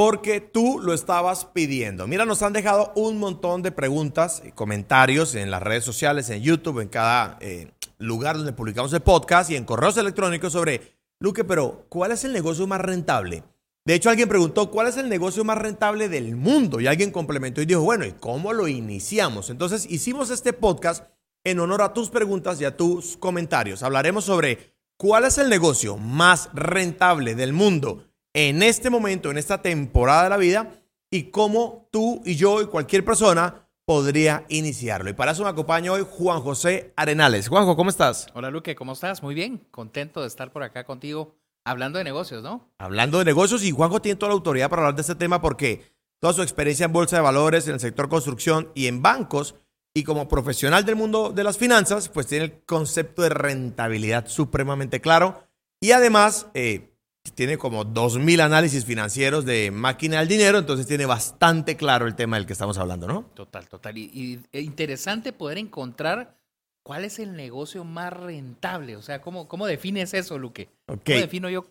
porque 0.00 0.40
tú 0.40 0.80
lo 0.82 0.94
estabas 0.94 1.44
pidiendo. 1.44 2.06
Mira, 2.06 2.24
nos 2.24 2.40
han 2.40 2.54
dejado 2.54 2.90
un 2.96 3.18
montón 3.18 3.60
de 3.60 3.70
preguntas 3.70 4.42
y 4.42 4.50
comentarios 4.50 5.34
en 5.34 5.50
las 5.50 5.62
redes 5.62 5.84
sociales, 5.84 6.30
en 6.30 6.40
YouTube, 6.40 6.80
en 6.80 6.88
cada 6.88 7.36
eh, 7.42 7.70
lugar 7.98 8.38
donde 8.38 8.54
publicamos 8.54 8.94
el 8.94 9.02
podcast 9.02 9.50
y 9.50 9.56
en 9.56 9.66
correos 9.66 9.98
electrónicos 9.98 10.54
sobre, 10.54 10.96
Luque, 11.18 11.44
pero 11.44 11.84
¿cuál 11.90 12.12
es 12.12 12.24
el 12.24 12.32
negocio 12.32 12.66
más 12.66 12.80
rentable? 12.80 13.42
De 13.84 13.92
hecho, 13.92 14.08
alguien 14.08 14.26
preguntó, 14.26 14.70
¿cuál 14.70 14.86
es 14.86 14.96
el 14.96 15.10
negocio 15.10 15.44
más 15.44 15.58
rentable 15.58 16.08
del 16.08 16.34
mundo? 16.34 16.80
Y 16.80 16.86
alguien 16.86 17.10
complementó 17.10 17.60
y 17.60 17.66
dijo, 17.66 17.82
bueno, 17.82 18.06
¿y 18.06 18.12
cómo 18.12 18.54
lo 18.54 18.68
iniciamos? 18.68 19.50
Entonces, 19.50 19.84
hicimos 19.84 20.30
este 20.30 20.54
podcast 20.54 21.08
en 21.44 21.60
honor 21.60 21.82
a 21.82 21.92
tus 21.92 22.08
preguntas 22.08 22.58
y 22.58 22.64
a 22.64 22.74
tus 22.74 23.18
comentarios. 23.18 23.82
Hablaremos 23.82 24.24
sobre 24.24 24.72
cuál 24.96 25.26
es 25.26 25.36
el 25.36 25.50
negocio 25.50 25.98
más 25.98 26.48
rentable 26.54 27.34
del 27.34 27.52
mundo 27.52 28.09
en 28.34 28.62
este 28.62 28.90
momento, 28.90 29.30
en 29.30 29.38
esta 29.38 29.62
temporada 29.62 30.24
de 30.24 30.30
la 30.30 30.36
vida, 30.36 30.72
y 31.10 31.24
cómo 31.24 31.88
tú 31.90 32.22
y 32.24 32.36
yo 32.36 32.62
y 32.62 32.66
cualquier 32.66 33.04
persona 33.04 33.68
podría 33.84 34.44
iniciarlo. 34.48 35.10
Y 35.10 35.14
para 35.14 35.32
eso 35.32 35.42
me 35.42 35.48
acompaña 35.48 35.90
hoy 35.92 36.06
Juan 36.08 36.40
José 36.40 36.92
Arenales. 36.96 37.48
Juanjo, 37.48 37.74
¿cómo 37.74 37.90
estás? 37.90 38.28
Hola 38.34 38.50
Luque, 38.50 38.76
¿cómo 38.76 38.92
estás? 38.92 39.22
Muy 39.22 39.34
bien, 39.34 39.66
contento 39.72 40.20
de 40.20 40.28
estar 40.28 40.52
por 40.52 40.62
acá 40.62 40.84
contigo 40.84 41.34
hablando 41.64 41.98
de 41.98 42.04
negocios, 42.04 42.42
¿no? 42.42 42.70
Hablando 42.78 43.18
de 43.18 43.24
negocios 43.24 43.64
y 43.64 43.72
Juanjo 43.72 44.00
tiene 44.00 44.16
toda 44.16 44.30
la 44.30 44.34
autoridad 44.34 44.70
para 44.70 44.82
hablar 44.82 44.94
de 44.94 45.02
este 45.02 45.16
tema 45.16 45.40
porque 45.40 45.82
toda 46.20 46.32
su 46.32 46.42
experiencia 46.42 46.86
en 46.86 46.92
bolsa 46.92 47.16
de 47.16 47.22
valores, 47.22 47.66
en 47.66 47.74
el 47.74 47.80
sector 47.80 48.08
construcción 48.08 48.70
y 48.74 48.86
en 48.86 49.02
bancos, 49.02 49.56
y 49.92 50.04
como 50.04 50.28
profesional 50.28 50.84
del 50.84 50.96
mundo 50.96 51.30
de 51.30 51.42
las 51.42 51.58
finanzas, 51.58 52.08
pues 52.08 52.26
tiene 52.26 52.44
el 52.44 52.64
concepto 52.64 53.22
de 53.22 53.30
rentabilidad 53.30 54.28
supremamente 54.28 55.00
claro 55.00 55.42
y 55.80 55.92
además 55.92 56.46
eh, 56.54 56.89
tiene 57.34 57.58
como 57.58 57.84
2.000 57.84 58.40
análisis 58.40 58.84
financieros 58.84 59.44
de 59.44 59.70
máquina 59.70 60.20
del 60.20 60.28
dinero, 60.28 60.58
entonces 60.58 60.86
tiene 60.86 61.06
bastante 61.06 61.76
claro 61.76 62.06
el 62.06 62.14
tema 62.14 62.36
del 62.36 62.46
que 62.46 62.54
estamos 62.54 62.78
hablando, 62.78 63.06
¿no? 63.06 63.24
Total, 63.34 63.68
total. 63.68 63.98
Y, 63.98 64.40
e 64.52 64.60
interesante 64.60 65.32
poder 65.32 65.58
encontrar 65.58 66.36
cuál 66.82 67.04
es 67.04 67.18
el 67.18 67.36
negocio 67.36 67.84
más 67.84 68.12
rentable. 68.12 68.96
O 68.96 69.02
sea, 69.02 69.20
¿cómo, 69.20 69.48
cómo 69.48 69.66
defines 69.66 70.14
eso, 70.14 70.38
Luque? 70.38 70.68
¿Cómo 70.86 71.00
defino 71.04 71.50
yo 71.50 71.66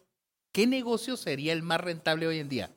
qué 0.51 0.67
negocio 0.67 1.17
sería 1.17 1.53
el 1.53 1.63
más 1.63 1.81
rentable 1.81 2.27
hoy 2.27 2.39
en 2.39 2.49
día? 2.49 2.69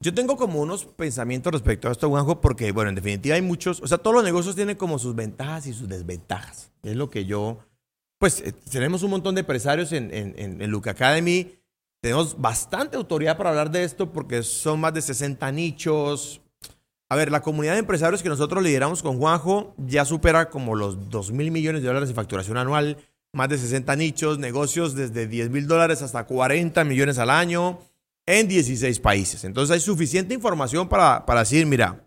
Yo 0.00 0.12
tengo 0.12 0.36
como 0.36 0.60
unos 0.60 0.84
pensamientos 0.86 1.52
respecto 1.52 1.88
a 1.88 1.92
esto, 1.92 2.08
Juanjo, 2.08 2.40
porque, 2.40 2.72
bueno, 2.72 2.90
en 2.90 2.94
definitiva 2.94 3.36
hay 3.36 3.42
muchos, 3.42 3.80
o 3.80 3.86
sea, 3.86 3.98
todos 3.98 4.16
los 4.16 4.24
negocios 4.24 4.54
tienen 4.54 4.76
como 4.76 4.98
sus 4.98 5.14
ventajas 5.14 5.66
y 5.66 5.72
sus 5.72 5.88
desventajas. 5.88 6.72
Es 6.82 6.96
lo 6.96 7.08
que 7.08 7.24
yo, 7.24 7.58
pues, 8.18 8.40
eh, 8.40 8.52
tenemos 8.70 9.02
un 9.02 9.10
montón 9.10 9.34
de 9.34 9.40
empresarios 9.40 9.92
en, 9.92 10.12
en, 10.12 10.34
en, 10.36 10.60
en 10.60 10.70
Luke 10.70 10.90
Academy 10.90 11.52
tenemos 12.04 12.38
bastante 12.38 12.98
autoridad 12.98 13.38
para 13.38 13.48
hablar 13.48 13.70
de 13.70 13.82
esto 13.82 14.12
porque 14.12 14.42
son 14.42 14.78
más 14.78 14.92
de 14.92 15.00
60 15.00 15.50
nichos. 15.52 16.42
A 17.08 17.16
ver, 17.16 17.30
la 17.30 17.40
comunidad 17.40 17.72
de 17.72 17.78
empresarios 17.78 18.22
que 18.22 18.28
nosotros 18.28 18.62
lideramos 18.62 19.02
con 19.02 19.16
Juanjo 19.16 19.74
ya 19.78 20.04
supera 20.04 20.50
como 20.50 20.74
los 20.74 21.08
2 21.08 21.32
mil 21.32 21.50
millones 21.50 21.80
de 21.80 21.88
dólares 21.88 22.10
de 22.10 22.14
facturación 22.14 22.58
anual, 22.58 22.98
más 23.32 23.48
de 23.48 23.56
60 23.56 23.96
nichos, 23.96 24.38
negocios 24.38 24.94
desde 24.94 25.26
10 25.26 25.48
mil 25.48 25.66
dólares 25.66 26.02
hasta 26.02 26.26
40 26.26 26.84
millones 26.84 27.16
al 27.16 27.30
año 27.30 27.78
en 28.26 28.48
16 28.48 29.00
países. 29.00 29.42
Entonces 29.44 29.72
hay 29.72 29.80
suficiente 29.80 30.34
información 30.34 30.90
para, 30.90 31.24
para 31.24 31.40
decir, 31.40 31.64
mira, 31.64 32.04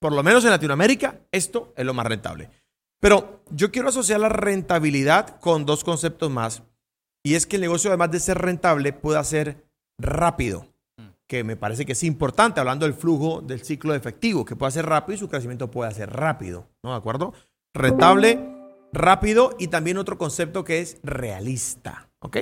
por 0.00 0.12
lo 0.12 0.24
menos 0.24 0.42
en 0.42 0.50
Latinoamérica, 0.50 1.20
esto 1.30 1.72
es 1.76 1.86
lo 1.86 1.94
más 1.94 2.08
rentable. 2.08 2.50
Pero 2.98 3.44
yo 3.52 3.70
quiero 3.70 3.90
asociar 3.90 4.18
la 4.18 4.30
rentabilidad 4.30 5.38
con 5.38 5.64
dos 5.64 5.84
conceptos 5.84 6.28
más 6.28 6.64
y 7.28 7.34
es 7.34 7.46
que 7.46 7.56
el 7.56 7.62
negocio, 7.62 7.90
además 7.90 8.10
de 8.10 8.20
ser 8.20 8.38
rentable, 8.38 8.94
pueda 8.94 9.22
ser 9.22 9.68
rápido, 9.98 10.66
que 11.26 11.44
me 11.44 11.56
parece 11.56 11.84
que 11.84 11.92
es 11.92 12.02
importante, 12.02 12.58
hablando 12.58 12.86
del 12.86 12.94
flujo 12.94 13.42
del 13.42 13.62
ciclo 13.62 13.92
de 13.92 13.98
efectivo, 13.98 14.46
que 14.46 14.56
pueda 14.56 14.70
ser 14.70 14.86
rápido 14.86 15.14
y 15.14 15.18
su 15.18 15.28
crecimiento 15.28 15.70
pueda 15.70 15.90
ser 15.90 16.10
rápido, 16.10 16.70
¿no? 16.82 16.92
¿De 16.92 16.96
acuerdo? 16.96 17.34
Rentable, 17.74 18.40
rápido 18.94 19.54
y 19.58 19.68
también 19.68 19.98
otro 19.98 20.16
concepto 20.16 20.64
que 20.64 20.80
es 20.80 21.00
realista, 21.02 22.08
¿ok? 22.20 22.38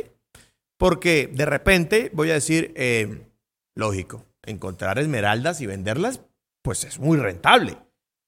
Porque 0.79 1.29
de 1.33 1.47
repente 1.47 2.13
voy 2.15 2.31
a 2.31 2.35
decir, 2.35 2.73
eh, 2.77 3.27
lógico, 3.75 4.25
encontrar 4.45 5.01
esmeraldas 5.01 5.61
y 5.61 5.67
venderlas, 5.67 6.21
pues 6.63 6.85
es 6.85 7.01
muy 7.01 7.19
rentable. 7.19 7.77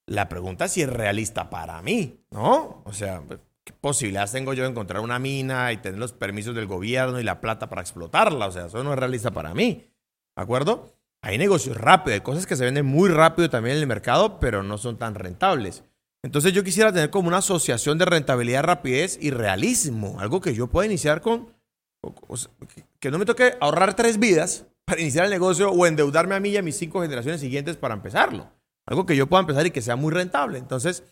La 0.09 0.29
pregunta 0.29 0.65
es 0.65 0.73
si 0.73 0.83
es 0.83 0.93
realista 0.93 1.51
para 1.51 1.81
mí, 1.83 2.19
¿no? 2.33 2.83
O 2.85 2.93
sea, 2.93 3.23
¿qué 3.69 3.75
posibilidades 3.79 4.33
tengo 4.33 4.55
yo 4.55 4.63
de 4.63 4.71
encontrar 4.71 5.03
una 5.03 5.19
mina 5.19 5.71
y 5.73 5.77
tener 5.77 5.99
los 5.99 6.15
permisos 6.15 6.55
del 6.55 6.67
gobierno 6.67 7.21
y 7.21 7.23
la 7.23 7.43
plata 7.43 7.69
para 7.69 7.83
explotarla? 7.83 8.47
O 8.47 8.51
sea, 8.51 8.67
eso 8.67 8.83
no 8.83 8.95
es 8.95 8.99
realista 8.99 9.31
para 9.31 9.53
mí. 9.53 9.85
¿De 10.35 10.43
acuerdo? 10.43 10.95
Hay 11.21 11.37
negocios 11.37 11.77
rápidos, 11.77 12.15
hay 12.15 12.21
cosas 12.23 12.47
que 12.47 12.57
se 12.57 12.65
venden 12.65 12.87
muy 12.87 13.11
rápido 13.11 13.51
también 13.51 13.77
en 13.77 13.83
el 13.83 13.87
mercado, 13.87 14.41
pero 14.41 14.63
no 14.63 14.79
son 14.79 14.97
tan 14.97 15.15
rentables. 15.15 15.85
Entonces 16.23 16.55
yo 16.55 16.65
quisiera 16.65 16.93
tener 16.93 17.11
como 17.11 17.29
una 17.29 17.39
asociación 17.39 17.99
de 17.99 18.07
rentabilidad, 18.07 18.63
rapidez 18.63 19.19
y 19.21 19.31
realismo, 19.31 20.19
algo 20.19 20.41
que 20.41 20.55
yo 20.55 20.69
pueda 20.69 20.87
iniciar 20.87 21.21
con, 21.21 21.53
que 22.99 23.11
no 23.11 23.19
me 23.19 23.27
toque 23.27 23.55
ahorrar 23.61 23.95
tres 23.95 24.19
vidas 24.19 24.67
para 24.87 25.03
iniciar 25.03 25.27
el 25.27 25.31
negocio 25.31 25.71
o 25.71 25.87
endeudarme 25.87 26.37
a 26.37 26.41
mí 26.41 26.51
y 26.51 26.57
a 26.57 26.63
mis 26.63 26.79
cinco 26.79 27.03
generaciones 27.03 27.43
siguientes 27.43 27.77
para 27.77 27.95
empezarlo. 27.95 28.51
Algo 28.87 29.05
que 29.05 29.17
yo 29.17 29.27
pueda 29.27 29.43
empezar 29.43 29.67
y 29.67 29.71
que 29.71 29.83
sea 29.83 29.97
muy 29.97 30.11
rentable. 30.11 30.59
Entonces, 30.59 31.05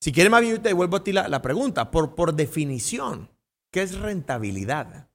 si 0.00 0.12
quieres 0.12 0.30
más 0.30 0.40
bien, 0.40 0.62
te 0.62 0.70
devuelvo 0.70 0.96
a 0.96 1.04
ti 1.04 1.12
la, 1.12 1.42
pregunta. 1.42 1.90
Por, 1.90 2.14
por 2.14 2.34
definición, 2.34 3.28
¿qué 3.70 3.82
es 3.82 3.98
rentabilidad? 3.98 5.10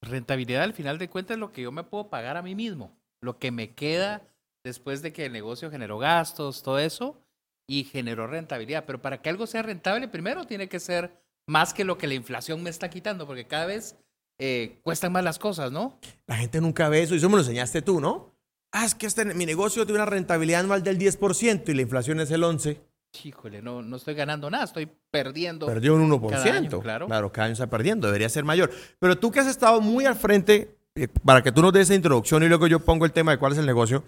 Rentabilidad, 0.00 0.62
al 0.62 0.72
final 0.72 0.98
de 0.98 1.10
cuentas, 1.10 1.34
es 1.34 1.38
lo 1.40 1.52
que 1.52 1.62
yo 1.62 1.70
me 1.70 1.84
puedo 1.84 2.08
pagar 2.08 2.38
a 2.38 2.42
mí 2.42 2.54
mismo. 2.54 2.96
Lo 3.20 3.38
que 3.38 3.50
me 3.50 3.74
queda 3.74 4.22
después 4.64 5.02
de 5.02 5.12
que 5.12 5.26
el 5.26 5.32
negocio 5.32 5.70
generó 5.70 5.98
gastos, 5.98 6.62
todo 6.62 6.78
eso, 6.78 7.20
y 7.68 7.84
generó 7.84 8.26
rentabilidad. 8.26 8.84
Pero 8.86 9.02
para 9.02 9.20
que 9.20 9.28
algo 9.28 9.46
sea 9.46 9.62
rentable, 9.62 10.08
primero 10.08 10.46
tiene 10.46 10.68
que 10.68 10.80
ser 10.80 11.22
más 11.46 11.74
que 11.74 11.84
lo 11.84 11.98
que 11.98 12.06
la 12.06 12.14
inflación 12.14 12.62
me 12.62 12.70
está 12.70 12.88
quitando, 12.88 13.26
porque 13.26 13.46
cada 13.46 13.66
vez 13.66 13.96
eh, 14.38 14.80
cuestan 14.82 15.12
más 15.12 15.24
las 15.24 15.38
cosas, 15.38 15.70
¿no? 15.70 15.98
La 16.26 16.36
gente 16.36 16.60
nunca 16.60 16.88
ve 16.88 17.02
eso, 17.02 17.14
y 17.14 17.18
eso 17.18 17.28
me 17.28 17.36
lo 17.36 17.42
enseñaste 17.42 17.82
tú, 17.82 18.00
¿no? 18.00 18.34
Ah, 18.72 18.86
es 18.86 18.94
que 18.94 19.06
este, 19.06 19.26
mi 19.26 19.44
negocio 19.44 19.84
tiene 19.84 20.00
una 20.00 20.06
rentabilidad 20.06 20.60
anual 20.60 20.82
del 20.82 20.98
10% 20.98 21.68
y 21.68 21.74
la 21.74 21.82
inflación 21.82 22.20
es 22.20 22.30
el 22.30 22.42
11% 22.42 22.80
híjole, 23.24 23.62
no, 23.62 23.82
no 23.82 23.96
estoy 23.96 24.14
ganando 24.14 24.50
nada, 24.50 24.64
estoy 24.64 24.88
perdiendo. 25.10 25.66
Perdió 25.66 25.94
un 25.94 26.10
1%. 26.10 26.82
claro. 26.82 27.06
Claro, 27.06 27.32
cada 27.32 27.46
año 27.46 27.52
está 27.52 27.68
perdiendo, 27.68 28.06
debería 28.06 28.28
ser 28.28 28.44
mayor. 28.44 28.70
Pero 28.98 29.18
tú 29.18 29.30
que 29.30 29.40
has 29.40 29.46
estado 29.46 29.80
muy 29.80 30.06
al 30.06 30.16
frente, 30.16 30.76
eh, 30.94 31.08
para 31.24 31.42
que 31.42 31.52
tú 31.52 31.62
nos 31.62 31.72
des 31.72 31.82
esa 31.82 31.94
introducción 31.94 32.42
y 32.42 32.48
luego 32.48 32.66
yo 32.66 32.80
pongo 32.80 33.04
el 33.04 33.12
tema 33.12 33.32
de 33.32 33.38
cuál 33.38 33.52
es 33.52 33.58
el 33.58 33.66
negocio, 33.66 34.04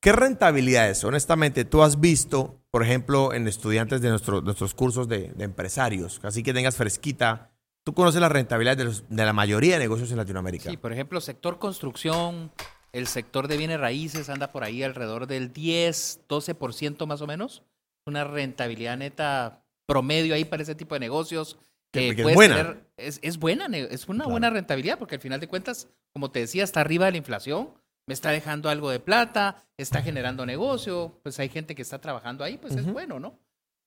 ¿qué 0.00 0.12
rentabilidad 0.12 0.88
es? 0.88 1.04
Honestamente, 1.04 1.64
tú 1.64 1.82
has 1.82 2.00
visto, 2.00 2.60
por 2.70 2.82
ejemplo, 2.82 3.32
en 3.32 3.48
estudiantes 3.48 4.00
de 4.00 4.10
nuestros 4.10 4.74
cursos 4.74 5.08
de, 5.08 5.32
empresarios, 5.38 6.20
así 6.22 6.42
que 6.42 6.54
tengas 6.54 6.76
fresquita. 6.76 7.50
Tú 7.84 7.94
conoces 7.94 8.20
la 8.20 8.28
rentabilidad 8.28 8.76
de, 8.76 8.92
de 9.08 9.24
la 9.24 9.32
mayoría 9.32 9.74
de 9.74 9.80
negocios 9.80 10.10
en 10.10 10.16
Latinoamérica. 10.16 10.70
Sí, 10.70 10.76
por 10.76 10.92
ejemplo, 10.92 11.20
sector 11.20 11.60
construcción, 11.60 12.50
el 12.92 13.06
sector 13.06 13.46
de 13.46 13.56
bienes 13.56 13.78
raíces 13.78 14.28
anda 14.28 14.50
por 14.50 14.64
ahí 14.64 14.82
alrededor 14.82 15.28
del 15.28 15.52
10, 15.52 16.22
12% 16.28 17.06
más 17.06 17.20
o 17.20 17.28
menos 17.28 17.62
una 18.06 18.24
rentabilidad 18.24 18.96
neta 18.96 19.62
promedio 19.86 20.34
ahí 20.34 20.44
para 20.44 20.62
ese 20.62 20.74
tipo 20.74 20.94
de 20.94 21.00
negocios. 21.00 21.58
Que 21.92 22.10
es 22.10 22.34
buena. 22.34 22.76
es, 22.96 23.38
buena, 23.38 23.66
es 23.76 24.08
una 24.08 24.26
buena 24.26 24.50
rentabilidad 24.50 24.98
porque 24.98 25.14
al 25.14 25.20
final 25.20 25.40
de 25.40 25.48
cuentas, 25.48 25.88
como 26.12 26.30
te 26.30 26.40
decía, 26.40 26.64
está 26.64 26.80
arriba 26.80 27.06
de 27.06 27.12
la 27.12 27.18
inflación, 27.18 27.70
me 28.06 28.12
está 28.12 28.30
dejando 28.30 28.68
algo 28.68 28.90
de 28.90 29.00
plata, 29.00 29.64
está 29.78 30.02
generando 30.02 30.44
negocio, 30.44 31.18
pues 31.22 31.38
hay 31.38 31.48
gente 31.48 31.74
que 31.74 31.82
está 31.82 32.00
trabajando 32.00 32.44
ahí, 32.44 32.58
pues 32.58 32.76
es 32.76 32.84
bueno, 32.92 33.18
¿no? 33.18 33.38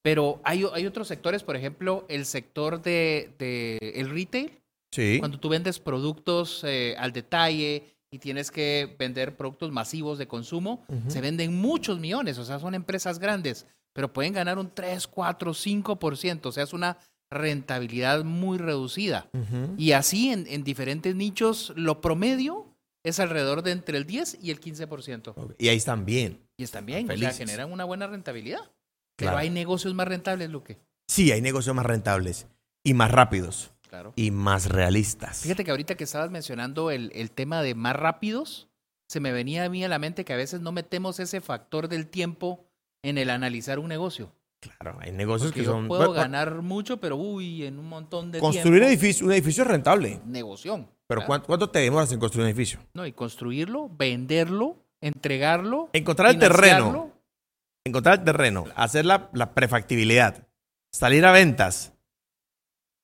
Pero 0.02 0.42
hay, 0.44 0.66
hay 0.74 0.88
otros 0.88 1.08
sectores, 1.08 1.44
por 1.44 1.56
ejemplo, 1.56 2.06
el 2.10 2.26
sector 2.26 2.82
de, 2.82 3.78
el 3.80 4.10
retail. 4.10 4.60
Sí. 4.92 5.18
Cuando 5.20 5.40
tú 5.40 5.50
vendes 5.50 5.78
productos 5.80 6.64
eh, 6.64 6.96
al 6.98 7.12
detalle 7.12 7.96
y 8.10 8.18
tienes 8.18 8.50
que 8.50 8.96
vender 8.98 9.38
productos 9.38 9.72
masivos 9.72 10.18
de 10.18 10.28
consumo, 10.28 10.84
se 11.08 11.22
venden 11.22 11.56
muchos 11.56 12.00
millones, 12.00 12.40
o 12.40 12.46
sea, 12.46 12.58
son 12.58 12.74
empresas 12.74 13.20
grandes 13.20 13.68
pero 14.00 14.14
pueden 14.14 14.32
ganar 14.32 14.58
un 14.58 14.74
3, 14.74 15.08
4, 15.08 15.52
5%, 15.54 16.46
o 16.46 16.52
sea, 16.54 16.64
es 16.64 16.72
una 16.72 16.98
rentabilidad 17.30 18.24
muy 18.24 18.58
reducida. 18.58 19.30
Y 19.78 19.92
así 19.92 20.32
en, 20.32 20.64
diferentes 20.64 21.14
nichos, 21.18 21.74
lo 21.76 22.00
promedio 22.00 22.74
es 23.04 23.20
alrededor 23.20 23.62
de 23.62 23.72
entre 23.72 23.98
el 23.98 24.06
10 24.06 24.38
y 24.42 24.52
el 24.52 24.62
15%. 24.62 25.56
Y 25.58 25.68
ahí 25.68 25.76
están 25.76 26.06
bien. 26.06 26.40
Y 26.56 26.64
están 26.64 26.86
bien, 26.86 27.12
o 27.12 27.18
sea, 27.18 27.34
generan 27.34 27.74
una 27.74 27.84
buena 27.84 28.08
rentabilidad. 28.08 28.72
Pero 29.18 29.36
hay 29.36 29.50
negocios 29.50 29.94
más 29.94 30.08
rentables, 30.08 30.50
Luque. 30.50 30.78
Sí, 31.10 31.34
hay 31.34 31.42
negocios 31.42 31.76
más 31.76 31.86
rentables 31.86 32.48
y 32.86 32.94
más 32.94 33.12
rápidos. 33.12 33.72
Claro. 33.90 34.14
Y 34.16 34.32
más 34.32 34.70
realistas. 34.70 35.42
Fíjate 35.42 35.66
que 35.66 35.72
ahorita 35.72 35.96
que 35.96 36.06
estabas 36.06 36.32
mencionando 36.32 36.90
el, 36.90 37.12
el 37.14 37.32
tema 37.32 37.62
de 37.62 37.76
más 37.76 37.98
rápidos, 37.98 38.70
se 39.10 39.20
me 39.20 39.34
venía 39.34 39.66
a 39.66 39.70
mí 39.70 39.84
a 39.84 39.90
la 39.90 40.00
mente 40.00 40.24
que 40.24 40.32
a 40.32 40.38
veces 40.38 40.62
no 40.62 40.72
metemos 40.72 41.20
ese 41.20 41.42
factor 41.42 41.90
del 41.90 42.08
tiempo 42.08 42.69
en 43.04 43.18
el 43.18 43.30
analizar 43.30 43.80
un 43.80 43.90
negocio. 43.90 44.32
Claro, 44.60 44.98
hay 45.00 45.12
negocios 45.12 45.52
que 45.52 45.64
yo 45.64 45.72
son. 45.72 45.88
Puedo 45.88 46.12
ganar 46.12 46.62
mucho, 46.62 47.00
pero 47.00 47.16
uy, 47.16 47.66
en 47.66 47.80
un 47.80 47.88
montón 47.88 48.32
de 48.32 48.40
Construir 48.40 48.84
edificio, 48.84 49.26
un 49.26 49.32
edificio 49.32 49.64
es 49.64 49.70
rentable. 49.70 50.20
Negoción. 50.26 50.90
Pero 51.08 51.26
¿cuánto, 51.26 51.70
te 51.70 51.80
demoras 51.80 52.12
en 52.12 52.20
construir 52.20 52.44
un 52.44 52.50
edificio? 52.50 52.80
No, 52.94 53.06
y 53.06 53.14
construirlo, 53.14 53.90
venderlo 53.90 54.78
entregarlo. 55.02 55.90
Encontrar 55.94 56.32
el 56.32 56.40
terreno. 56.40 57.12
Encontrar 57.84 58.20
el 58.20 58.26
terreno. 58.26 58.66
Hacer 58.76 59.06
la, 59.06 59.30
la 59.34 59.54
prefactibilidad. 59.54 60.48
Salir 60.92 61.26
a 61.26 61.32
ventas. 61.32 61.94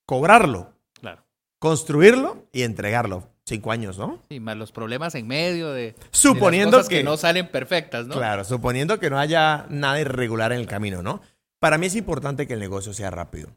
Cobrarlo. 0.06 0.74
Claro. 1.00 1.24
Construirlo 1.58 2.48
y 2.52 2.62
entregarlo. 2.62 3.28
Cinco 3.46 3.70
años, 3.70 3.96
¿no? 3.96 4.22
Sí, 4.28 4.40
más 4.40 4.56
los 4.56 4.72
problemas 4.72 5.14
en 5.14 5.28
medio 5.28 5.70
de. 5.70 5.94
Suponiendo 6.10 6.78
de 6.78 6.78
las 6.78 6.86
cosas 6.86 6.88
que, 6.88 6.96
que 6.96 7.04
no 7.04 7.16
salen 7.16 7.48
perfectas, 7.48 8.06
¿no? 8.06 8.14
Claro, 8.14 8.42
suponiendo 8.44 8.98
que 8.98 9.08
no 9.08 9.20
haya 9.20 9.66
nada 9.70 10.00
irregular 10.00 10.52
en 10.52 10.58
el 10.58 10.66
camino, 10.66 11.00
¿no? 11.00 11.20
Para 11.60 11.78
mí 11.78 11.86
es 11.86 11.94
importante 11.94 12.46
que 12.46 12.54
el 12.54 12.60
negocio 12.60 12.92
sea 12.92 13.10
rápido. 13.10 13.50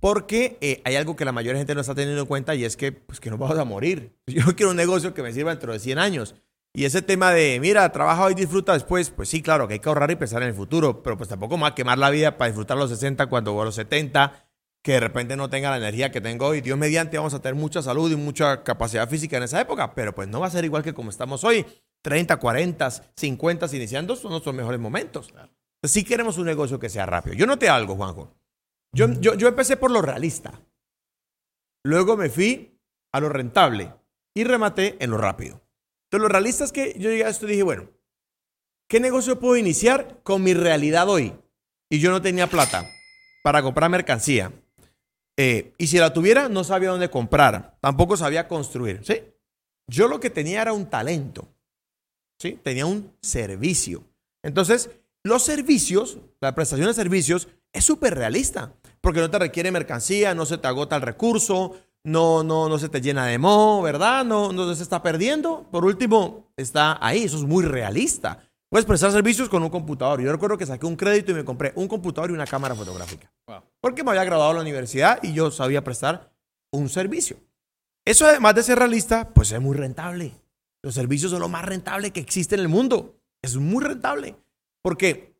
Porque 0.00 0.58
eh, 0.60 0.82
hay 0.84 0.96
algo 0.96 1.14
que 1.14 1.24
la 1.24 1.32
mayoría 1.32 1.54
de 1.54 1.60
gente 1.60 1.74
no 1.74 1.80
está 1.80 1.94
teniendo 1.94 2.22
en 2.22 2.26
cuenta 2.26 2.54
y 2.54 2.64
es 2.64 2.76
que, 2.76 2.90
pues, 2.90 3.20
que 3.20 3.30
nos 3.30 3.38
vamos 3.38 3.58
a 3.58 3.64
morir. 3.64 4.16
Yo 4.26 4.44
no 4.44 4.56
quiero 4.56 4.70
un 4.70 4.76
negocio 4.76 5.14
que 5.14 5.22
me 5.22 5.32
sirva 5.32 5.50
dentro 5.50 5.72
de 5.72 5.78
100 5.78 5.98
años. 5.98 6.34
Y 6.72 6.84
ese 6.84 7.02
tema 7.02 7.32
de, 7.32 7.58
mira, 7.60 7.90
trabaja 7.90 8.24
hoy, 8.24 8.34
disfruta 8.34 8.72
después, 8.72 9.10
pues 9.10 9.28
sí, 9.28 9.42
claro, 9.42 9.66
que 9.66 9.74
hay 9.74 9.80
que 9.80 9.88
ahorrar 9.88 10.10
y 10.10 10.16
pensar 10.16 10.42
en 10.42 10.48
el 10.48 10.54
futuro, 10.54 11.02
pero 11.02 11.16
pues 11.16 11.28
tampoco 11.28 11.64
a 11.64 11.74
quemar 11.74 11.98
la 11.98 12.10
vida 12.10 12.36
para 12.36 12.48
disfrutar 12.48 12.76
los 12.76 12.90
60 12.90 13.26
cuando 13.26 13.60
a 13.60 13.64
los 13.64 13.74
70, 13.74 14.49
que 14.82 14.92
de 14.92 15.00
repente 15.00 15.36
no 15.36 15.50
tenga 15.50 15.70
la 15.70 15.76
energía 15.76 16.10
que 16.10 16.20
tengo 16.20 16.46
hoy. 16.46 16.60
Dios 16.60 16.78
mediante 16.78 17.16
vamos 17.18 17.34
a 17.34 17.40
tener 17.40 17.54
mucha 17.54 17.82
salud 17.82 18.10
y 18.10 18.16
mucha 18.16 18.62
capacidad 18.62 19.08
física 19.08 19.36
en 19.36 19.42
esa 19.42 19.60
época, 19.60 19.94
pero 19.94 20.14
pues 20.14 20.28
no 20.28 20.40
va 20.40 20.46
a 20.46 20.50
ser 20.50 20.64
igual 20.64 20.82
que 20.82 20.94
como 20.94 21.10
estamos 21.10 21.44
hoy. 21.44 21.66
30, 22.02 22.38
40, 22.38 22.90
50 23.16 23.76
iniciando 23.76 24.16
son 24.16 24.30
nuestros 24.30 24.54
mejores 24.54 24.80
momentos. 24.80 25.32
Sí 25.82 26.04
queremos 26.04 26.38
un 26.38 26.46
negocio 26.46 26.78
que 26.78 26.88
sea 26.88 27.06
rápido. 27.06 27.34
Yo 27.36 27.46
noté 27.46 27.68
algo, 27.68 27.94
Juanjo. 27.94 28.34
Yo, 28.92 29.08
yo, 29.20 29.34
yo 29.34 29.48
empecé 29.48 29.76
por 29.76 29.90
lo 29.90 30.02
realista. 30.02 30.60
Luego 31.84 32.16
me 32.16 32.28
fui 32.28 32.78
a 33.12 33.20
lo 33.20 33.28
rentable 33.28 33.94
y 34.34 34.44
rematé 34.44 34.96
en 35.02 35.10
lo 35.10 35.18
rápido. 35.18 35.62
Entonces, 36.06 36.22
lo 36.22 36.28
realista 36.28 36.64
es 36.64 36.72
que 36.72 36.94
yo 36.98 37.08
llegué 37.10 37.24
a 37.24 37.28
esto 37.28 37.46
y 37.46 37.50
dije, 37.50 37.62
bueno, 37.62 37.88
¿qué 38.88 39.00
negocio 39.00 39.38
puedo 39.38 39.56
iniciar 39.56 40.20
con 40.22 40.42
mi 40.42 40.54
realidad 40.54 41.08
hoy? 41.08 41.34
Y 41.88 42.00
yo 42.00 42.10
no 42.10 42.20
tenía 42.20 42.48
plata 42.48 42.84
para 43.42 43.62
comprar 43.62 43.90
mercancía. 43.90 44.52
Eh, 45.42 45.72
y 45.78 45.86
si 45.86 45.96
la 45.96 46.12
tuviera, 46.12 46.50
no 46.50 46.64
sabía 46.64 46.90
dónde 46.90 47.08
comprar. 47.08 47.78
Tampoco 47.80 48.14
sabía 48.14 48.46
construir. 48.46 49.00
¿sí? 49.02 49.22
Yo 49.86 50.06
lo 50.06 50.20
que 50.20 50.28
tenía 50.28 50.60
era 50.60 50.74
un 50.74 50.84
talento. 50.84 51.48
¿sí? 52.38 52.60
Tenía 52.62 52.84
un 52.84 53.16
servicio. 53.22 54.04
Entonces, 54.42 54.90
los 55.24 55.42
servicios, 55.42 56.18
la 56.42 56.54
prestación 56.54 56.88
de 56.88 56.92
servicios, 56.92 57.48
es 57.72 57.86
súper 57.86 58.16
realista. 58.16 58.74
Porque 59.00 59.20
no 59.20 59.30
te 59.30 59.38
requiere 59.38 59.70
mercancía, 59.70 60.34
no 60.34 60.44
se 60.44 60.58
te 60.58 60.68
agota 60.68 60.96
el 60.96 61.02
recurso, 61.02 61.74
no, 62.04 62.42
no, 62.44 62.68
no 62.68 62.78
se 62.78 62.90
te 62.90 63.00
llena 63.00 63.24
de 63.24 63.38
moho, 63.38 63.80
¿verdad? 63.80 64.26
No, 64.26 64.52
no 64.52 64.74
se 64.74 64.82
está 64.82 65.02
perdiendo. 65.02 65.66
Por 65.70 65.86
último, 65.86 66.52
está 66.58 66.98
ahí, 67.00 67.24
eso 67.24 67.38
es 67.38 67.44
muy 67.44 67.64
realista. 67.64 68.46
Puedes 68.70 68.86
prestar 68.86 69.10
servicios 69.10 69.48
con 69.48 69.64
un 69.64 69.68
computador. 69.68 70.20
Yo 70.20 70.30
recuerdo 70.30 70.56
que 70.56 70.64
saqué 70.64 70.86
un 70.86 70.94
crédito 70.94 71.32
y 71.32 71.34
me 71.34 71.44
compré 71.44 71.72
un 71.74 71.88
computador 71.88 72.30
y 72.30 72.34
una 72.34 72.46
cámara 72.46 72.76
fotográfica. 72.76 73.28
Wow. 73.48 73.64
Porque 73.80 74.04
me 74.04 74.10
había 74.10 74.22
graduado 74.22 74.52
de 74.52 74.54
la 74.58 74.60
universidad 74.60 75.18
y 75.24 75.32
yo 75.32 75.50
sabía 75.50 75.82
prestar 75.82 76.32
un 76.70 76.88
servicio. 76.88 77.36
Eso 78.04 78.26
además 78.26 78.54
de 78.54 78.62
ser 78.62 78.78
realista, 78.78 79.28
pues 79.30 79.50
es 79.50 79.60
muy 79.60 79.76
rentable. 79.76 80.32
Los 80.82 80.94
servicios 80.94 81.32
son 81.32 81.40
lo 81.40 81.48
más 81.48 81.64
rentable 81.64 82.12
que 82.12 82.20
existe 82.20 82.54
en 82.54 82.60
el 82.60 82.68
mundo. 82.68 83.20
Es 83.42 83.56
muy 83.56 83.82
rentable. 83.82 84.36
Porque 84.82 85.34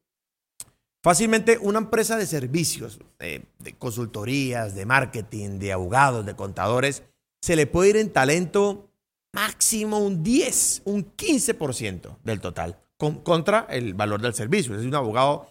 fácilmente 1.04 1.56
una 1.58 1.78
empresa 1.78 2.16
de 2.16 2.26
servicios, 2.26 2.98
de 3.20 3.76
consultorías, 3.78 4.74
de 4.74 4.86
marketing, 4.86 5.60
de 5.60 5.72
abogados, 5.72 6.26
de 6.26 6.34
contadores, 6.34 7.04
se 7.40 7.54
le 7.54 7.68
puede 7.68 7.90
ir 7.90 7.96
en 7.96 8.12
talento 8.12 8.90
máximo 9.32 10.00
un 10.00 10.24
10, 10.24 10.82
un 10.86 11.16
15% 11.16 12.18
del 12.24 12.40
total 12.40 12.76
con- 13.00 13.22
contra 13.24 13.66
el 13.70 13.94
valor 13.94 14.20
del 14.20 14.34
servicio. 14.34 14.72
Es 14.72 14.78
decir, 14.78 14.90
un 14.90 14.94
abogado 14.94 15.46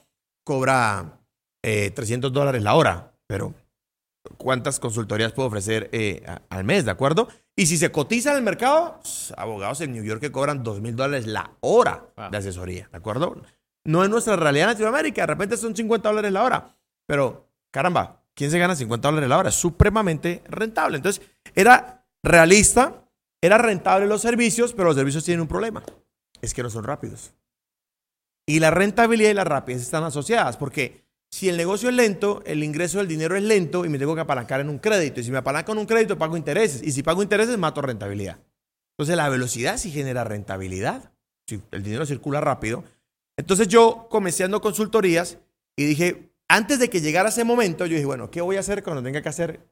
cobra 0.46 1.19
eh, 1.63 1.92
300 1.92 2.31
dólares 2.31 2.63
la 2.63 2.75
hora, 2.75 3.12
pero 3.28 3.54
¿cuántas 4.38 4.80
consultorías 4.80 5.34
puede 5.34 5.48
ofrecer 5.48 5.90
eh, 5.92 6.24
a- 6.28 6.42
al 6.50 6.63
mes, 6.63 6.86
de 6.86 6.92
acuerdo? 6.92 7.28
Y 7.57 7.66
si 7.66 7.78
se 7.78 7.92
cotiza 7.92 8.31
en 8.31 8.38
el 8.38 8.44
mercado, 8.44 9.00
pues, 9.01 9.34
abogados 9.36 9.81
en 9.81 9.92
New 9.92 10.04
York 10.04 10.22
que 10.22 10.31
cobran 10.31 10.63
2 10.63 10.80
mil 10.80 10.96
dólares 10.96 11.28
la 11.28 11.51
hora 11.60 12.06
Wow. 12.16 12.30
de 12.31 12.38
asesoría, 12.38 12.88
¿de 12.92 12.98
acuerdo? 12.98 13.36
No 13.86 14.04
es 14.04 14.10
nuestra 14.10 14.36
realidad 14.36 14.66
en 14.68 14.74
Latinoamérica, 14.74 15.24
de 15.24 15.28
repente 15.28 15.57
son 15.57 15.75
50 15.75 16.07
dólares 16.10 16.31
la 16.31 16.44
hora, 16.44 16.75
pero 17.07 17.50
caramba, 17.72 18.24
¿quién 18.36 18.52
se 18.52 18.60
gana 18.60 18.75
50 18.75 19.07
dólares 19.10 19.28
la 19.30 19.38
hora? 19.38 19.50
Es 19.50 19.56
supremamente 19.56 20.44
rentable. 20.48 20.98
Entonces, 20.98 21.22
era 21.56 22.06
realista, 22.24 23.04
era 23.42 23.57
rentable 23.57 24.06
los 24.07 24.22
servicios, 24.22 24.74
pero 24.74 24.90
los 24.90 24.95
servicios 24.95 25.24
tienen 25.25 25.42
un 25.42 25.48
problema, 25.48 25.84
es 26.42 26.54
que 26.54 26.64
no 26.64 26.70
son 26.70 26.84
rápidos. 26.84 27.34
Y 28.48 28.60
la 28.60 28.72
rentabilidad 28.72 29.30
y 29.30 29.36
la 29.36 29.44
rapidez 29.44 29.82
están 29.82 30.04
asociadas, 30.04 30.58
porque 30.58 31.06
si 31.32 31.50
el 31.50 31.58
negocio 31.58 31.90
es 31.90 31.96
lento, 31.96 32.42
el 32.46 32.64
ingreso 32.64 32.98
del 32.98 33.08
dinero 33.08 33.36
es 33.36 33.44
lento 33.44 33.86
y 33.86 33.90
me 33.90 34.00
tengo 34.00 34.16
que 34.16 34.22
apalancar 34.22 34.62
en 34.62 34.70
un 34.70 34.80
crédito. 34.80 35.20
Y 35.20 35.24
si 35.24 35.32
me 35.32 35.38
apalanco 35.38 35.72
en 35.72 35.78
un 35.78 35.86
crédito, 35.86 36.18
pago 36.18 36.36
intereses. 36.36 36.82
Y 36.82 36.92
si 36.92 37.04
pago 37.04 37.22
intereses, 37.22 37.58
mato 37.58 37.82
rentabilidad. 37.82 38.40
Entonces 38.98 39.16
la 39.16 39.30
velocidad 39.30 39.78
sí 39.78 39.92
genera 39.92 40.24
rentabilidad. 40.24 41.12
Si 41.48 41.62
el 41.72 41.84
dinero 41.84 42.06
circula 42.06 42.42
rápido. 42.42 42.84
Entonces 43.38 43.68
yo 43.68 44.08
comencé 44.10 44.44
dando 44.44 44.62
consultorías 44.62 45.38
y 45.78 45.86
dije, 45.86 46.34
antes 46.48 46.80
de 46.80 46.90
que 46.90 47.00
llegara 47.00 47.30
ese 47.30 47.44
momento, 47.44 47.86
yo 47.86 47.94
dije, 47.94 48.06
bueno, 48.06 48.32
¿qué 48.32 48.42
voy 48.42 48.58
a 48.58 48.62
hacer 48.62 48.84
cuando 48.84 49.04
tenga 49.04 49.22
que 49.22 49.30
hacer 49.30 49.70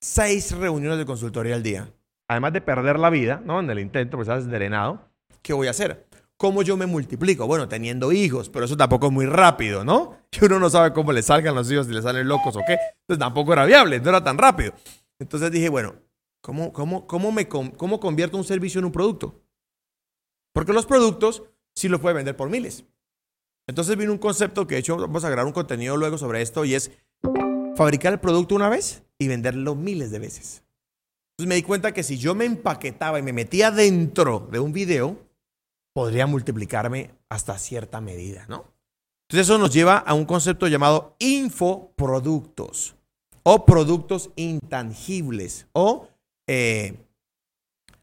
seis 0.00 0.52
reuniones 0.52 0.98
de 0.98 1.04
consultoría 1.04 1.54
al 1.54 1.62
día? 1.62 1.92
Además 2.28 2.54
de 2.54 2.62
perder 2.62 2.98
la 2.98 3.10
vida, 3.10 3.42
¿no? 3.44 3.60
En 3.60 3.68
el 3.68 3.78
intento, 3.78 4.16
pues 4.16 4.28
estás 4.28 4.48
drenado. 4.48 5.09
¿Qué 5.42 5.52
voy 5.52 5.68
a 5.68 5.70
hacer? 5.70 6.06
¿Cómo 6.36 6.62
yo 6.62 6.76
me 6.76 6.86
multiplico? 6.86 7.46
Bueno, 7.46 7.68
teniendo 7.68 8.12
hijos, 8.12 8.48
pero 8.48 8.64
eso 8.64 8.76
tampoco 8.76 9.06
es 9.06 9.12
muy 9.12 9.26
rápido, 9.26 9.84
¿no? 9.84 10.18
Que 10.30 10.46
uno 10.46 10.58
no 10.58 10.70
sabe 10.70 10.92
cómo 10.92 11.12
le 11.12 11.22
salgan 11.22 11.54
los 11.54 11.70
hijos, 11.70 11.86
si 11.86 11.92
le 11.92 12.02
salen 12.02 12.28
locos 12.28 12.56
o 12.56 12.60
qué. 12.66 12.78
Entonces 13.02 13.18
tampoco 13.18 13.52
era 13.52 13.66
viable, 13.66 14.00
no 14.00 14.08
era 14.08 14.22
tan 14.22 14.38
rápido. 14.38 14.72
Entonces 15.18 15.50
dije, 15.50 15.68
bueno, 15.68 15.96
¿cómo, 16.40 16.72
cómo, 16.72 17.06
cómo, 17.06 17.32
me, 17.32 17.48
cómo 17.48 18.00
convierto 18.00 18.36
un 18.36 18.44
servicio 18.44 18.78
en 18.78 18.86
un 18.86 18.92
producto? 18.92 19.42
Porque 20.54 20.72
los 20.72 20.86
productos 20.86 21.42
sí 21.74 21.88
los 21.88 22.00
puede 22.00 22.14
vender 22.14 22.36
por 22.36 22.48
miles. 22.48 22.84
Entonces 23.68 23.96
vino 23.96 24.12
un 24.12 24.18
concepto 24.18 24.66
que 24.66 24.76
de 24.76 24.80
hecho 24.80 24.96
vamos 24.96 25.24
a 25.24 25.28
grabar 25.28 25.46
un 25.46 25.52
contenido 25.52 25.96
luego 25.96 26.18
sobre 26.18 26.42
esto 26.42 26.64
y 26.64 26.74
es 26.74 26.90
fabricar 27.76 28.12
el 28.12 28.20
producto 28.20 28.54
una 28.54 28.68
vez 28.68 29.02
y 29.18 29.28
venderlo 29.28 29.74
miles 29.74 30.10
de 30.10 30.18
veces. 30.18 30.62
Entonces 31.32 31.48
me 31.48 31.54
di 31.54 31.62
cuenta 31.62 31.92
que 31.92 32.02
si 32.02 32.18
yo 32.18 32.34
me 32.34 32.46
empaquetaba 32.46 33.18
y 33.18 33.22
me 33.22 33.32
metía 33.32 33.70
dentro 33.70 34.48
de 34.50 34.58
un 34.58 34.72
video, 34.72 35.18
podría 35.92 36.26
multiplicarme 36.26 37.10
hasta 37.28 37.58
cierta 37.58 38.00
medida, 38.00 38.46
¿no? 38.48 38.64
Entonces 39.28 39.46
eso 39.46 39.58
nos 39.58 39.72
lleva 39.72 39.98
a 39.98 40.14
un 40.14 40.24
concepto 40.24 40.66
llamado 40.66 41.14
infoproductos 41.20 42.96
o 43.44 43.64
productos 43.64 44.30
intangibles 44.34 45.68
o 45.72 46.08
eh, 46.48 47.06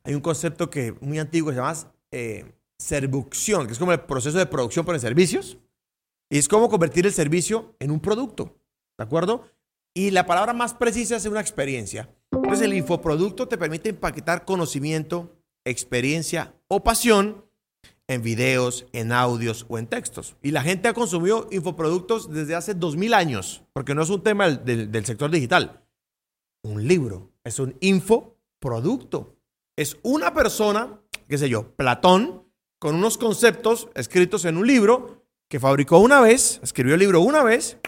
hay 0.03 0.13
un 0.13 0.21
concepto 0.21 0.69
que 0.69 0.93
muy 1.01 1.19
antiguo 1.19 1.51
se 1.51 1.57
llama 1.57 1.73
eh, 2.11 2.45
servucción, 2.79 3.67
que 3.67 3.73
es 3.73 3.79
como 3.79 3.91
el 3.91 3.99
proceso 3.99 4.37
de 4.37 4.45
producción 4.45 4.85
por 4.85 4.97
servicios 4.99 5.57
y 6.29 6.37
es 6.37 6.47
como 6.47 6.69
convertir 6.69 7.05
el 7.05 7.11
servicio 7.11 7.75
en 7.79 7.91
un 7.91 7.99
producto, 7.99 8.55
¿de 8.97 9.03
acuerdo? 9.03 9.49
Y 9.93 10.11
la 10.11 10.25
palabra 10.25 10.53
más 10.53 10.73
precisa 10.73 11.17
es 11.17 11.25
una 11.25 11.41
experiencia. 11.41 12.09
Entonces 12.31 12.61
el 12.61 12.73
infoproducto 12.73 13.49
te 13.49 13.57
permite 13.57 13.89
empaquetar 13.89 14.45
conocimiento, 14.45 15.35
experiencia 15.65 16.55
o 16.69 16.83
pasión 16.83 17.46
en 18.07 18.21
videos, 18.21 18.87
en 18.93 19.11
audios 19.11 19.65
o 19.69 19.77
en 19.77 19.87
textos. 19.87 20.37
Y 20.41 20.51
la 20.51 20.61
gente 20.61 20.87
ha 20.87 20.93
consumido 20.93 21.47
infoproductos 21.51 22.31
desde 22.31 22.55
hace 22.55 22.73
2000 22.73 23.13
años, 23.13 23.63
porque 23.73 23.93
no 23.93 24.01
es 24.01 24.09
un 24.09 24.23
tema 24.23 24.49
del, 24.49 25.05
sector 25.05 25.29
digital. 25.29 25.83
Un 26.63 26.87
libro 26.87 27.31
es 27.43 27.59
un 27.59 27.75
infoproducto. 27.81 29.35
Es 29.77 29.97
una 30.03 30.33
persona, 30.33 30.99
qué 31.27 31.37
sé 31.37 31.49
yo, 31.49 31.75
Platón, 31.75 32.43
con 32.79 32.95
unos 32.95 33.17
conceptos 33.17 33.89
escritos 33.93 34.45
en 34.45 34.57
un 34.57 34.65
libro 34.65 35.25
que 35.49 35.59
fabricó 35.59 35.99
una 35.99 36.21
vez, 36.21 36.59
escribió 36.63 36.93
el 36.93 36.99
libro 36.99 37.21
una 37.21 37.43
vez. 37.43 37.79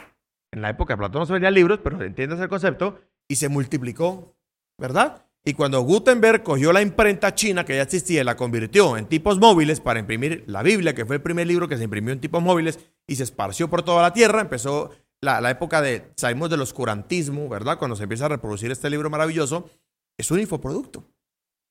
En 0.51 0.61
la 0.61 0.69
época 0.69 0.97
Platón 0.97 1.21
no 1.21 1.25
se 1.25 1.33
vendían 1.33 1.53
libros, 1.53 1.79
pero 1.83 2.01
entiendes 2.01 2.39
el 2.39 2.49
concepto, 2.49 2.99
y 3.27 3.35
se 3.35 3.49
multiplicó, 3.49 4.35
¿verdad? 4.77 5.28
Y 5.49 5.55
cuando 5.55 5.81
Gutenberg 5.81 6.43
cogió 6.43 6.71
la 6.71 6.83
imprenta 6.83 7.33
china 7.33 7.65
que 7.65 7.75
ya 7.75 7.81
existía 7.81 8.21
y 8.21 8.23
la 8.23 8.35
convirtió 8.35 8.95
en 8.97 9.07
tipos 9.07 9.39
móviles 9.39 9.79
para 9.79 9.99
imprimir 9.99 10.43
la 10.45 10.61
Biblia, 10.61 10.93
que 10.93 11.07
fue 11.07 11.15
el 11.15 11.23
primer 11.23 11.47
libro 11.47 11.67
que 11.67 11.75
se 11.75 11.85
imprimió 11.85 12.13
en 12.13 12.19
tipos 12.19 12.39
móviles 12.43 12.77
y 13.07 13.15
se 13.15 13.23
esparció 13.23 13.67
por 13.67 13.81
toda 13.81 14.03
la 14.03 14.13
tierra, 14.13 14.41
empezó 14.41 14.91
la, 15.21 15.49
época 15.49 15.81
de, 15.81 16.13
sabemos, 16.17 16.51
del 16.51 16.61
oscurantismo, 16.61 17.49
¿verdad? 17.49 17.79
Cuando 17.79 17.95
se 17.95 18.03
empieza 18.03 18.25
a 18.25 18.29
reproducir 18.29 18.69
este 18.69 18.91
libro 18.91 19.09
maravilloso, 19.09 19.67
es 20.19 20.29
un 20.29 20.39
infoproducto. 20.39 21.03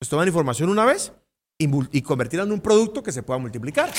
Pues 0.00 0.08
toman 0.08 0.26
información 0.26 0.70
una 0.70 0.84
vez 0.84 1.12
y, 1.56 1.70
y 1.96 2.02
convertirla 2.02 2.46
en 2.46 2.50
un 2.50 2.60
producto 2.60 3.04
que 3.04 3.12
se 3.12 3.22
pueda 3.22 3.38
multiplicar. 3.38 3.92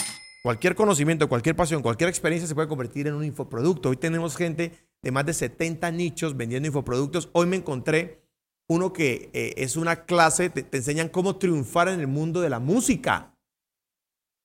Cualquier 0.43 0.75
conocimiento, 0.75 1.29
cualquier 1.29 1.55
pasión, 1.55 1.81
cualquier 1.81 2.09
experiencia 2.09 2.50
se 2.50 2.55
puede 2.55 2.67
convertir 2.67 3.07
en 3.07 3.13
un 3.13 3.24
infoproducto. 3.24 3.88
Hoy 3.88 3.95
tenemos 3.95 4.36
gente 4.36 4.74
de 5.01 5.12
más 5.12 5.25
de 5.25 5.33
70 5.33 5.89
nichos 5.91 6.36
vendiendo 6.36 6.67
infoproductos. 6.67 7.29
Hoy 7.31 7.48
me 7.48 7.55
encontré 7.55 8.28
uno 8.69 8.93
que 8.93 9.29
eh, 9.33 9.53
es 9.57 9.75
una 9.75 10.05
clase, 10.05 10.49
te, 10.49 10.63
te 10.63 10.77
enseñan 10.77 11.09
cómo 11.09 11.38
triunfar 11.38 11.89
en 11.89 11.99
el 11.99 12.07
mundo 12.07 12.39
de 12.39 12.49
la 12.49 12.59
música. 12.59 13.35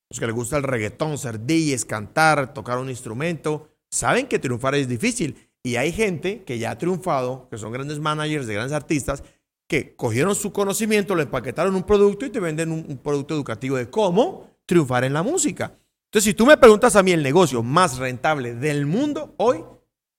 los 0.09 0.19
que 0.19 0.25
les 0.25 0.35
gusta 0.35 0.57
el 0.57 0.63
reggaetón, 0.63 1.17
ser 1.17 1.45
DJs, 1.45 1.85
cantar, 1.85 2.53
tocar 2.53 2.79
un 2.79 2.89
instrumento, 2.89 3.69
saben 3.91 4.27
que 4.27 4.39
triunfar 4.39 4.75
es 4.75 4.87
difícil. 4.87 5.49
Y 5.63 5.77
hay 5.77 5.91
gente 5.91 6.43
que 6.43 6.57
ya 6.57 6.71
ha 6.71 6.77
triunfado, 6.77 7.47
que 7.49 7.57
son 7.57 7.71
grandes 7.71 7.99
managers 7.99 8.47
de 8.47 8.55
grandes 8.55 8.75
artistas, 8.75 9.23
que 9.67 9.95
cogieron 9.95 10.35
su 10.35 10.51
conocimiento, 10.51 11.15
lo 11.15 11.21
empaquetaron 11.21 11.75
un 11.75 11.83
producto 11.83 12.25
y 12.25 12.29
te 12.29 12.39
venden 12.39 12.71
un, 12.71 12.85
un 12.87 12.97
producto 12.97 13.33
educativo 13.35 13.77
de 13.77 13.89
cómo 13.89 14.49
triunfar 14.65 15.03
en 15.03 15.13
la 15.13 15.23
música. 15.23 15.77
Entonces, 16.05 16.31
si 16.31 16.33
tú 16.33 16.45
me 16.45 16.57
preguntas 16.57 16.95
a 16.95 17.03
mí 17.03 17.11
el 17.11 17.21
negocio 17.21 17.61
más 17.61 17.97
rentable 17.97 18.55
del 18.55 18.85
mundo 18.85 19.35
hoy, 19.37 19.63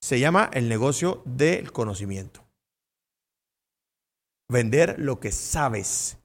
se 0.01 0.21
llama 0.21 0.51
el 0.53 0.69
negocio 0.69 1.23
del 1.25 1.73
conocimiento. 1.73 2.46
Vender 4.49 4.97
lo 4.99 5.21
que 5.21 5.33
sabes 5.33 6.19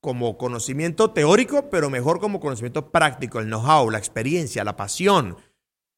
como 0.00 0.36
conocimiento 0.36 1.12
teórico, 1.12 1.70
pero 1.70 1.88
mejor 1.88 2.20
como 2.20 2.40
conocimiento 2.40 2.90
práctico, 2.90 3.40
el 3.40 3.46
know-how, 3.46 3.90
la 3.90 3.98
experiencia, 3.98 4.64
la 4.64 4.76
pasión. 4.76 5.36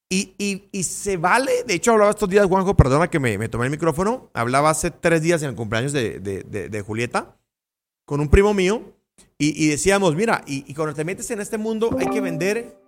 Y, 0.09 0.35
y, 0.39 0.69
y, 0.71 0.85
se 0.85 1.17
vale, 1.17 1.65
de 1.67 1.75
hecho 1.75 1.91
hablaba 1.93 2.11
estos 2.11 2.29
días, 2.29 2.47
Juanjo, 2.47 2.77
perdona 2.77 3.11
que 3.11 3.19
me, 3.19 3.37
me 3.39 3.49
tomé 3.49 3.65
el 3.65 3.73
micrófono, 3.73 4.31
hablaba 4.35 4.71
hace 4.71 4.93
tres 4.93 5.23
días 5.23 5.43
en 5.43 5.49
el 5.49 5.57
cumpleaños 5.57 5.93
de, 5.93 6.21
de, 6.21 6.45
de, 6.45 6.69
de 6.69 6.83
Julieta 6.83 7.37
con 8.05 8.21
un 8.21 8.29
primo 8.29 8.55
mío 8.55 8.97
y, 9.39 9.65
y 9.65 9.69
decíamos, 9.69 10.15
mira, 10.15 10.43
y, 10.47 10.73
cuando 10.75 10.95
te 10.95 11.05
metes 11.05 11.31
en 11.31 11.41
este 11.41 11.59
mundo 11.59 11.95
hay 11.99 12.07
que 12.07 12.21
vender 12.21 12.79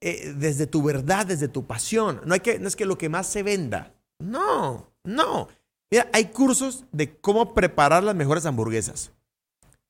eh, 0.00 0.34
desde 0.36 0.66
tu 0.66 0.82
verdad, 0.82 1.26
desde 1.26 1.48
tu 1.48 1.66
pasión. 1.66 2.20
No, 2.24 2.34
hay 2.34 2.40
que, 2.40 2.58
no 2.58 2.66
es 2.66 2.74
que 2.74 2.84
lo 2.84 2.98
que 2.98 3.08
más 3.08 3.26
se 3.26 3.42
venda. 3.42 3.94
No, 4.18 4.92
no. 5.04 5.48
Mira, 5.92 6.08
hay 6.14 6.24
cursos 6.28 6.86
de 6.90 7.18
cómo 7.20 7.52
preparar 7.52 8.02
las 8.02 8.14
mejores 8.14 8.46
hamburguesas. 8.46 9.12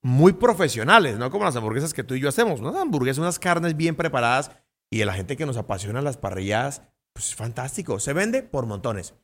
Muy 0.03 0.33
profesionales, 0.33 1.17
no 1.17 1.31
como 1.31 1.45
las 1.45 1.55
hamburguesas 1.55 1.95
que 1.95 2.03
tú 2.03 2.15
y 2.15 2.21
yo 2.21 2.29
hacemos. 2.29 2.59
Unas 2.59 2.75
hamburguesas, 2.75 3.21
unas 3.21 3.39
carnes 3.39 3.77
bien 3.77 3.95
preparadas. 3.95 4.51
Y 4.91 5.01
a 5.01 5.07
la 5.07 5.15
gente 5.15 5.37
que 5.37 5.47
nos 5.47 5.57
apasiona 5.57 6.03
las 6.03 6.17
parrilladas, 6.17 6.83
pues 7.13 7.29
es 7.29 7.37
fantástico. 7.37 8.01
Se 8.01 8.15
vende 8.15 8.43
por 8.43 8.67
montones. 8.67 9.15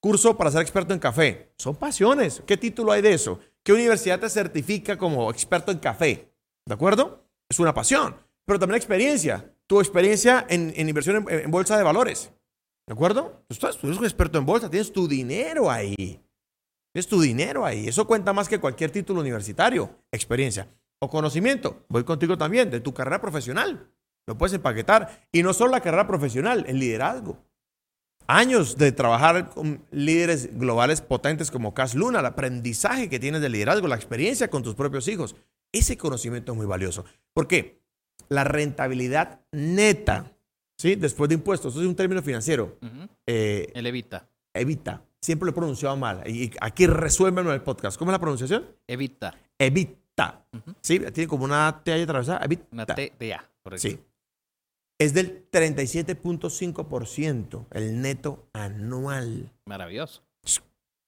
Curso 0.00 0.38
para 0.38 0.50
ser 0.50 0.62
experto 0.62 0.94
en 0.94 1.00
café. 1.00 1.52
Son 1.58 1.76
pasiones. 1.76 2.42
¿Qué 2.46 2.56
título 2.56 2.92
hay 2.92 3.02
de 3.02 3.12
eso? 3.12 3.38
¿Qué 3.62 3.74
universidad 3.74 4.18
te 4.18 4.30
certifica 4.30 4.96
como 4.96 5.30
experto 5.30 5.70
en 5.70 5.80
café? 5.80 6.32
¿De 6.64 6.72
acuerdo? 6.72 7.26
Es 7.50 7.60
una 7.60 7.74
pasión. 7.74 8.16
Pero 8.46 8.58
también 8.58 8.78
experiencia. 8.78 9.54
Tu 9.66 9.80
experiencia 9.80 10.46
en, 10.48 10.72
inversión 10.78 11.26
en, 11.28 11.50
bolsa 11.50 11.76
de 11.76 11.82
valores. 11.82 12.32
¿De 12.86 12.94
acuerdo? 12.94 13.44
Tú, 13.48 13.54
estás, 13.54 13.78
tú 13.78 13.86
eres 13.86 13.98
un 13.98 14.04
experto 14.04 14.38
en 14.38 14.46
bolsa, 14.46 14.70
tienes 14.70 14.92
tu 14.92 15.06
dinero 15.06 15.70
ahí. 15.70 16.20
Tienes 16.92 17.08
tu 17.08 17.20
dinero 17.20 17.64
ahí. 17.64 17.88
Eso 17.88 18.06
cuenta 18.06 18.32
más 18.32 18.48
que 18.48 18.60
cualquier 18.60 18.90
título 18.90 19.20
universitario. 19.20 19.98
Experiencia. 20.10 20.68
O 21.00 21.08
conocimiento. 21.08 21.84
Voy 21.88 22.04
contigo 22.04 22.36
también, 22.36 22.70
de 22.70 22.80
tu 22.80 22.92
carrera 22.92 23.20
profesional. 23.20 23.90
Lo 24.26 24.36
puedes 24.36 24.52
empaquetar. 24.52 25.26
Y 25.32 25.42
no 25.42 25.52
solo 25.52 25.70
la 25.70 25.80
carrera 25.80 26.06
profesional, 26.06 26.64
el 26.68 26.78
liderazgo. 26.78 27.38
Años 28.26 28.78
de 28.78 28.92
trabajar 28.92 29.50
con 29.50 29.84
líderes 29.90 30.56
globales 30.58 31.00
potentes 31.00 31.50
como 31.50 31.74
Cas 31.74 31.94
Luna, 31.94 32.20
el 32.20 32.26
aprendizaje 32.26 33.08
que 33.08 33.18
tienes 33.18 33.40
de 33.40 33.48
liderazgo, 33.48 33.88
la 33.88 33.96
experiencia 33.96 34.48
con 34.48 34.62
tus 34.62 34.74
propios 34.74 35.08
hijos. 35.08 35.34
Ese 35.72 35.96
conocimiento 35.96 36.52
es 36.52 36.56
muy 36.56 36.66
valioso. 36.66 37.04
¿Por 37.32 37.48
qué? 37.48 37.82
La 38.28 38.44
rentabilidad 38.44 39.40
neta, 39.50 40.36
¿sí? 40.82 40.96
Después 40.96 41.28
de 41.28 41.36
impuestos, 41.36 41.74
eso 41.74 41.82
es 41.82 41.88
un 41.88 41.94
término 41.94 42.20
financiero. 42.22 42.76
Uh 42.82 42.86
-huh. 42.86 43.08
eh, 43.26 43.70
El 43.74 43.86
evita. 43.86 44.28
evita. 44.52 45.04
Siempre 45.20 45.46
lo 45.46 45.52
he 45.52 45.54
pronunciado 45.54 45.96
mal. 45.96 46.28
Y 46.28 46.50
aquí 46.60 46.86
resuélveme 46.88 47.48
en 47.50 47.54
el 47.54 47.62
podcast. 47.62 47.96
¿Cómo 47.96 48.10
es 48.10 48.14
la 48.14 48.18
pronunciación? 48.18 48.66
Evita. 48.88 49.32
Evita. 49.56 50.44
Uh 50.52 50.56
-huh. 50.58 50.74
¿Sí? 50.80 50.98
Tiene 51.12 51.28
como 51.28 51.44
una 51.44 51.80
T 51.84 51.92
ahí 51.92 52.02
atravesada. 52.02 52.40
Evita. 52.44 52.64
Una 52.72 52.84
T 52.86 53.12
de 53.18 53.34
A, 53.34 53.48
correcto. 53.62 53.88
Sí. 53.88 54.00
Es 54.98 55.14
del 55.14 55.48
37.5% 55.50 57.66
el 57.70 58.02
neto 58.02 58.48
anual. 58.52 59.52
Maravilloso. 59.66 60.22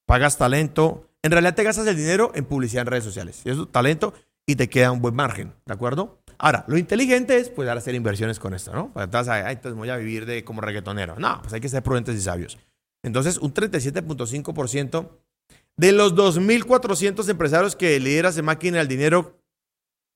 Pagas 0.07 0.38
talento. 0.38 1.09
En 1.23 1.31
realidad 1.33 1.54
te 1.54 1.62
gastas 1.64 1.87
el 1.87 1.97
dinero 1.97 2.31
en 2.35 2.45
publicidad 2.45 2.83
en 2.83 2.87
redes 2.88 3.04
sociales. 3.04 3.40
Y 3.45 3.50
eso 3.50 3.66
talento 3.66 4.12
y 4.47 4.57
te 4.57 4.69
queda 4.69 4.93
un 4.93 5.00
buen 5.00 5.14
margen. 5.14 5.54
¿De 5.64 5.73
acuerdo? 5.73 6.19
Ahora, 6.38 6.64
lo 6.69 6.76
inteligente 6.76 7.37
es 7.37 7.50
pues 7.50 7.69
hacer 7.69 7.95
inversiones 7.95 8.38
con 8.38 8.55
esto, 8.55 8.73
¿no? 8.73 8.93
Pues, 8.93 9.05
entonces, 9.05 9.33
ay, 9.33 9.59
voy 9.75 9.91
a 9.91 9.97
vivir 9.97 10.26
de 10.26 10.45
como 10.45 10.61
reggaetonero. 10.61 11.17
No, 11.19 11.41
pues 11.41 11.53
hay 11.53 11.61
que 11.61 11.69
ser 11.69 11.83
prudentes 11.83 12.17
y 12.17 12.21
sabios. 12.21 12.59
Entonces, 13.03 13.38
un 13.38 13.53
37.5% 13.53 15.09
de 15.76 15.93
los 15.93 16.14
2.400 16.14 17.29
empresarios 17.29 17.76
que 17.76 17.99
lideras 18.00 18.38
en 18.38 18.45
máquina 18.45 18.79
del 18.79 18.88
dinero, 18.88 19.38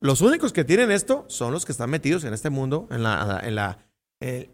los 0.01 0.21
únicos 0.21 0.53
que 0.53 0.65
tienen 0.65 0.91
esto 0.91 1.25
son 1.29 1.53
los 1.53 1.65
que 1.65 1.73
están 1.73 1.91
metidos 1.91 2.25
en 2.25 2.33
este 2.33 2.51
mundo, 2.51 2.87
en 2.91 3.03
la, 3.03 3.41
en 3.43 3.55
la, 3.55 3.79
eh, 4.21 4.51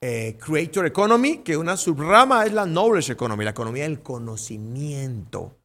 eh, 0.00 0.38
Creator 0.38 0.86
Economy, 0.86 1.38
que 1.38 1.56
una 1.56 1.76
subrama 1.76 2.44
es 2.44 2.52
la 2.52 2.66
Knowledge 2.66 3.12
Economy, 3.12 3.44
la 3.44 3.50
economía 3.50 3.84
del 3.84 4.02
conocimiento. 4.02 5.58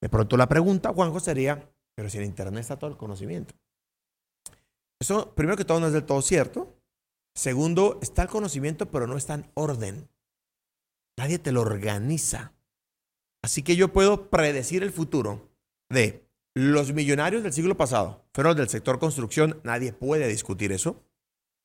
De 0.00 0.08
pronto 0.08 0.36
la 0.36 0.48
pregunta, 0.48 0.92
Juanjo, 0.92 1.20
sería, 1.20 1.68
pero 1.96 2.08
si 2.08 2.18
en 2.18 2.24
Internet 2.24 2.60
está 2.60 2.78
todo 2.78 2.90
el 2.90 2.96
conocimiento. 2.96 3.54
Eso, 5.00 5.34
primero 5.34 5.56
que 5.56 5.64
todo, 5.64 5.80
no 5.80 5.86
es 5.86 5.92
del 5.92 6.04
todo 6.04 6.22
cierto. 6.22 6.76
Segundo, 7.34 7.98
está 8.02 8.22
el 8.22 8.28
conocimiento, 8.28 8.90
pero 8.90 9.06
no 9.06 9.16
está 9.16 9.34
en 9.34 9.50
orden. 9.54 10.08
Nadie 11.16 11.38
te 11.38 11.52
lo 11.52 11.62
organiza. 11.62 12.52
Así 13.42 13.62
que 13.62 13.76
yo 13.76 13.92
puedo 13.92 14.28
predecir 14.28 14.82
el 14.82 14.92
futuro 14.92 15.50
de 15.88 16.26
los 16.54 16.92
millonarios 16.92 17.42
del 17.42 17.52
siglo 17.52 17.76
pasado. 17.76 18.26
Fueron 18.34 18.56
del 18.56 18.68
sector 18.68 18.98
construcción, 18.98 19.60
nadie 19.64 19.92
puede 19.92 20.28
discutir 20.28 20.72
eso. 20.72 21.02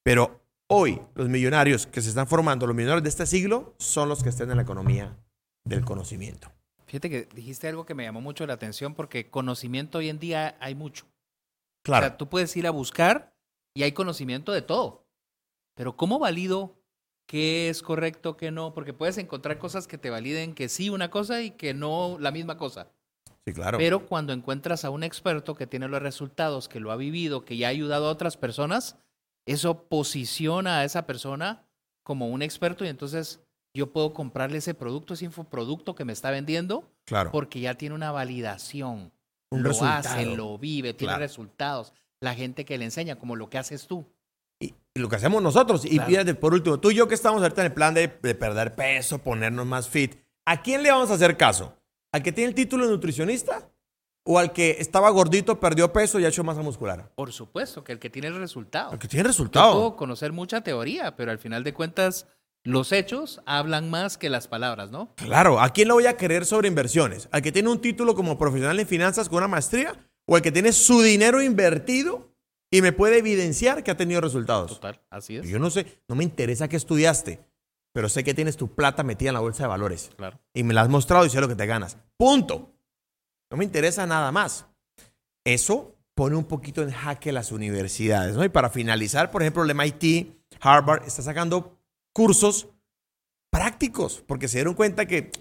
Pero 0.04 0.42
hoy, 0.68 1.02
los 1.16 1.28
millonarios 1.28 1.88
que 1.88 2.02
se 2.02 2.10
están 2.10 2.28
formando, 2.28 2.68
los 2.68 2.76
millonarios 2.76 3.04
de 3.04 3.10
este 3.10 3.26
siglo, 3.26 3.76
son 3.78 4.08
los 4.08 4.24
que 4.24 4.30
están 4.30 4.52
en 4.52 4.58
la 4.58 4.64
economía 4.64 5.18
del 5.66 5.84
conocimiento. 5.84 6.52
Fíjate 6.86 7.10
que 7.10 7.28
dijiste 7.34 7.68
algo 7.68 7.86
que 7.86 7.96
me 7.96 8.04
llamó 8.04 8.22
mucho 8.22 8.46
la 8.46 8.54
atención 8.54 8.94
porque 8.94 9.30
conocimiento 9.30 9.98
hoy 9.98 10.10
en 10.10 10.20
día 10.20 10.56
hay 10.62 10.76
mucho. 10.76 11.06
Claro. 11.86 12.08
O 12.08 12.10
sea, 12.10 12.18
tú 12.18 12.28
puedes 12.28 12.58
ir 12.58 12.66
a 12.66 12.72
buscar 12.72 13.32
y 13.76 13.84
hay 13.84 13.92
conocimiento 13.92 14.52
de 14.52 14.64
todo. 14.64 15.06
Pero 15.76 15.96
¿cómo 15.96 16.18
valido 16.18 16.82
qué 17.28 17.70
es 17.70 17.84
correcto, 17.84 18.38
qué 18.38 18.50
no? 18.50 18.74
Porque 18.74 18.94
puedes 18.94 19.20
encontrar 19.20 19.60
cosas 19.60 19.86
que 19.86 20.00
te 20.00 20.10
validen 20.10 20.56
que 20.56 20.68
sí 20.68 20.90
una 20.90 21.12
cosa 21.12 21.44
y 21.44 21.52
que 21.52 21.76
no 21.76 22.18
la 22.20 22.32
misma 22.32 22.58
cosa. 22.58 22.88
Sí, 23.46 23.54
claro. 23.54 23.78
Pero 23.78 24.08
cuando 24.08 24.34
encuentras 24.34 24.84
a 24.84 24.90
un 24.90 25.04
experto 25.04 25.54
que 25.54 25.68
tiene 25.68 25.88
los 25.88 26.02
resultados, 26.02 26.68
que 26.68 26.80
lo 26.80 26.92
ha 26.92 26.96
vivido, 26.96 27.46
que 27.46 27.56
ya 27.56 27.68
ha 27.68 27.70
ayudado 27.70 28.08
a 28.08 28.12
otras 28.12 28.36
personas, 28.36 28.98
eso 29.46 29.88
posiciona 29.88 30.80
a 30.80 30.86
esa 30.86 31.06
persona 31.06 31.68
como 32.02 32.30
un 32.30 32.42
experto 32.42 32.84
y 32.84 32.88
entonces 32.88 33.42
yo 33.76 33.92
puedo 33.94 34.12
comprarle 34.12 34.58
ese 34.58 34.74
producto, 34.74 35.14
ese 35.14 35.26
infoproducto 35.26 35.94
que 35.94 36.06
me 36.06 36.14
está 36.14 36.32
vendiendo, 36.32 36.90
claro. 37.04 37.32
porque 37.32 37.60
ya 37.60 37.76
tiene 37.76 37.94
una 37.94 38.12
validación. 38.12 39.12
Un 39.52 39.64
lo 39.64 39.70
resultado. 39.70 40.10
hace, 40.16 40.26
lo 40.26 40.58
vive, 40.58 40.94
tiene 40.94 41.12
Claro. 41.14 41.22
resultados. 41.24 41.94
La 42.20 42.34
gente 42.34 42.66
que 42.66 42.78
le 42.78 42.86
enseña, 42.86 43.18
como 43.18 43.36
lo 43.36 43.50
que 43.50 43.58
haces 43.58 43.88
tú. 43.88 44.06
Y, 44.60 44.74
y 44.94 45.00
lo 45.00 45.10
que 45.10 45.18
hacemos 45.18 45.42
nosotros. 45.44 45.86
Y 45.86 46.00
fíjate, 46.00 46.34
por 46.36 46.54
último, 46.54 46.80
tú 46.80 46.92
y 46.92 46.96
yo 46.96 47.08
que 47.08 47.16
estamos 47.16 47.42
ahorita 47.42 47.62
en 47.62 47.68
el 47.68 47.74
plan 47.74 47.94
de, 47.94 48.08
de 48.22 48.36
perder 48.36 48.74
peso, 48.76 49.20
ponernos 49.20 49.66
más 49.66 49.88
fit, 49.90 50.16
¿a 50.46 50.62
quién 50.62 50.82
le 50.82 50.92
vamos 50.92 51.12
a 51.12 51.16
hacer 51.16 51.38
caso? 51.38 51.76
¿Al 52.14 52.24
que 52.24 52.32
tiene 52.32 52.50
el 52.50 52.56
título 52.56 52.86
de 52.86 52.92
nutricionista? 52.92 53.70
¿O 54.28 54.40
al 54.40 54.54
que 54.54 54.78
estaba 54.80 55.10
gordito, 55.12 55.60
perdió 55.60 55.94
peso 55.94 56.20
y 56.20 56.26
ha 56.26 56.30
hecho 56.30 56.44
masa 56.44 56.62
muscular? 56.64 57.12
Por 57.14 57.32
supuesto, 57.32 57.84
que 57.84 57.92
el 57.92 58.00
que 58.00 58.10
tiene 58.10 58.30
el 58.30 58.38
resultado. 58.38 58.92
Al 58.92 58.98
que 58.98 59.08
tiene 59.08 59.24
Yo 59.24 59.28
resultado. 59.28 59.74
puedo 59.74 59.96
conocer 59.96 60.32
mucha 60.32 60.62
teoría, 60.62 61.16
pero 61.16 61.30
al 61.32 61.38
final 61.38 61.64
de 61.64 61.74
cuentas, 61.76 62.26
los 62.66 62.92
hechos 62.92 63.42
hablan 63.46 63.90
más 63.92 64.18
que 64.18 64.30
las 64.30 64.48
palabras, 64.48 64.90
¿no? 64.92 65.14
Claro, 65.16 65.62
¿a 65.62 65.70
quién 65.70 65.88
le 65.88 65.94
voy 65.94 66.08
a 66.08 66.18
querer 66.18 66.46
sobre 66.46 66.68
inversiones? 66.68 67.30
¿Al 67.32 67.44
que 67.44 67.52
tiene 67.52 67.70
un 67.70 67.80
título 67.80 68.16
como 68.16 68.40
profesional 68.40 68.80
en 68.80 68.88
finanzas 68.88 69.30
con 69.30 69.38
una 69.38 69.48
maestría? 69.48 69.94
¿O 70.28 70.36
al 70.36 70.42
que 70.42 70.52
tiene 70.52 70.74
su 70.74 71.04
dinero 71.04 71.42
invertido 71.44 72.34
y 72.72 72.82
me 72.82 72.92
puede 72.92 73.20
evidenciar 73.20 73.84
que 73.84 73.92
ha 73.92 73.98
tenido 73.98 74.20
resultados? 74.20 74.72
Total, 74.72 75.00
así 75.12 75.38
es. 75.38 75.48
Yo 75.48 75.60
no 75.60 75.70
sé, 75.70 76.02
no 76.10 76.16
me 76.16 76.24
interesa 76.24 76.68
qué 76.68 76.76
estudiaste, 76.76 77.46
pero 77.94 78.10
sé 78.10 78.24
que 78.24 78.34
tienes 78.34 78.58
tu 78.58 78.74
plata 78.74 79.04
metida 79.04 79.30
en 79.30 79.36
la 79.36 79.42
bolsa 79.42 79.64
de 79.64 79.70
valores. 79.70 80.10
Claro. 80.18 80.40
y 80.54 80.64
me 80.64 80.74
la 80.74 80.82
has 80.82 80.90
mostrado 80.90 81.24
y 81.26 81.30
sé 81.30 81.40
lo 81.40 81.48
que 81.48 81.56
te 81.56 81.68
ganas. 81.68 81.98
Punto. 82.18 82.74
No 83.52 83.58
me 83.58 83.64
interesa 83.64 84.08
nada 84.08 84.32
más. 84.32 84.66
Eso 85.46 85.96
pone 86.16 86.36
un 86.36 86.46
poquito 86.46 86.82
en 86.82 86.90
jaque 86.90 87.32
las 87.32 87.52
universidades. 87.52 88.36
¿no? 88.36 88.44
Y 88.44 88.50
para 88.50 88.72
finalizar, 88.72 89.30
por 89.30 89.44
ejemplo, 89.44 89.64
el 89.64 89.76
MIT, 89.76 90.36
Harvard, 90.62 91.04
está 91.06 91.22
sacando 91.22 91.75
cursos 92.16 92.70
prácticos 93.52 94.24
porque 94.26 94.48
se 94.48 94.58
dieron 94.60 94.74
cuenta 94.74 95.06
que 95.06 95.32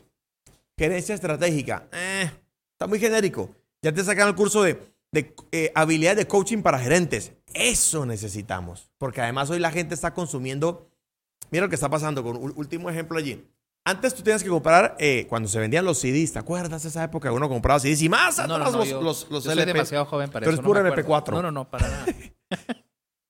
gerencia 0.76 1.14
estratégica 1.14 1.88
eh, 1.92 2.28
está 2.72 2.88
muy 2.88 2.98
genérico. 2.98 3.54
Ya 3.80 3.92
te 3.92 4.02
sacan 4.02 4.26
el 4.26 4.34
curso 4.34 4.62
de, 4.64 4.80
de 5.12 5.36
eh, 5.52 5.70
habilidades 5.76 6.18
de 6.18 6.26
coaching 6.26 6.62
para 6.62 6.80
gerentes. 6.80 7.32
Eso 7.52 8.04
necesitamos. 8.06 8.90
Porque 8.98 9.20
además 9.20 9.50
hoy 9.50 9.60
la 9.60 9.70
gente 9.70 9.94
está 9.94 10.12
consumiendo. 10.14 10.90
Mira 11.50 11.64
lo 11.66 11.68
que 11.68 11.76
está 11.76 11.88
pasando 11.88 12.24
con 12.24 12.36
un 12.36 12.52
último 12.56 12.90
ejemplo 12.90 13.18
allí. 13.18 13.46
Antes 13.84 14.14
tú 14.14 14.22
tenías 14.22 14.42
que 14.42 14.48
comprar, 14.48 14.96
eh, 14.98 15.26
cuando 15.28 15.48
se 15.48 15.60
vendían 15.60 15.84
los 15.84 15.98
CDs, 16.00 16.32
¿te 16.32 16.38
acuerdas 16.40 16.82
de 16.82 16.88
esa 16.88 17.04
época 17.04 17.28
que 17.28 17.34
uno 17.34 17.48
compraba 17.48 17.78
CDs 17.78 18.02
y 18.02 18.08
más 18.08 18.38
No, 18.38 18.46
no, 18.46 18.58
no, 18.58 18.70
los, 18.70 18.88
yo, 18.88 19.00
los, 19.00 19.30
los 19.30 19.44
yo 19.44 19.50
soy 19.50 19.52
LP? 19.52 19.74
demasiado 19.74 20.06
joven 20.06 20.30
para 20.30 20.44
eso. 20.44 20.50
eres 20.50 20.60
no 20.60 20.66
puro 20.66 20.82
me 20.82 20.88
acuerdo. 20.88 21.08
MP4. 21.08 21.30
No, 21.30 21.42
no, 21.42 21.50
no, 21.52 21.70
para 21.70 21.88
nada. 21.88 22.06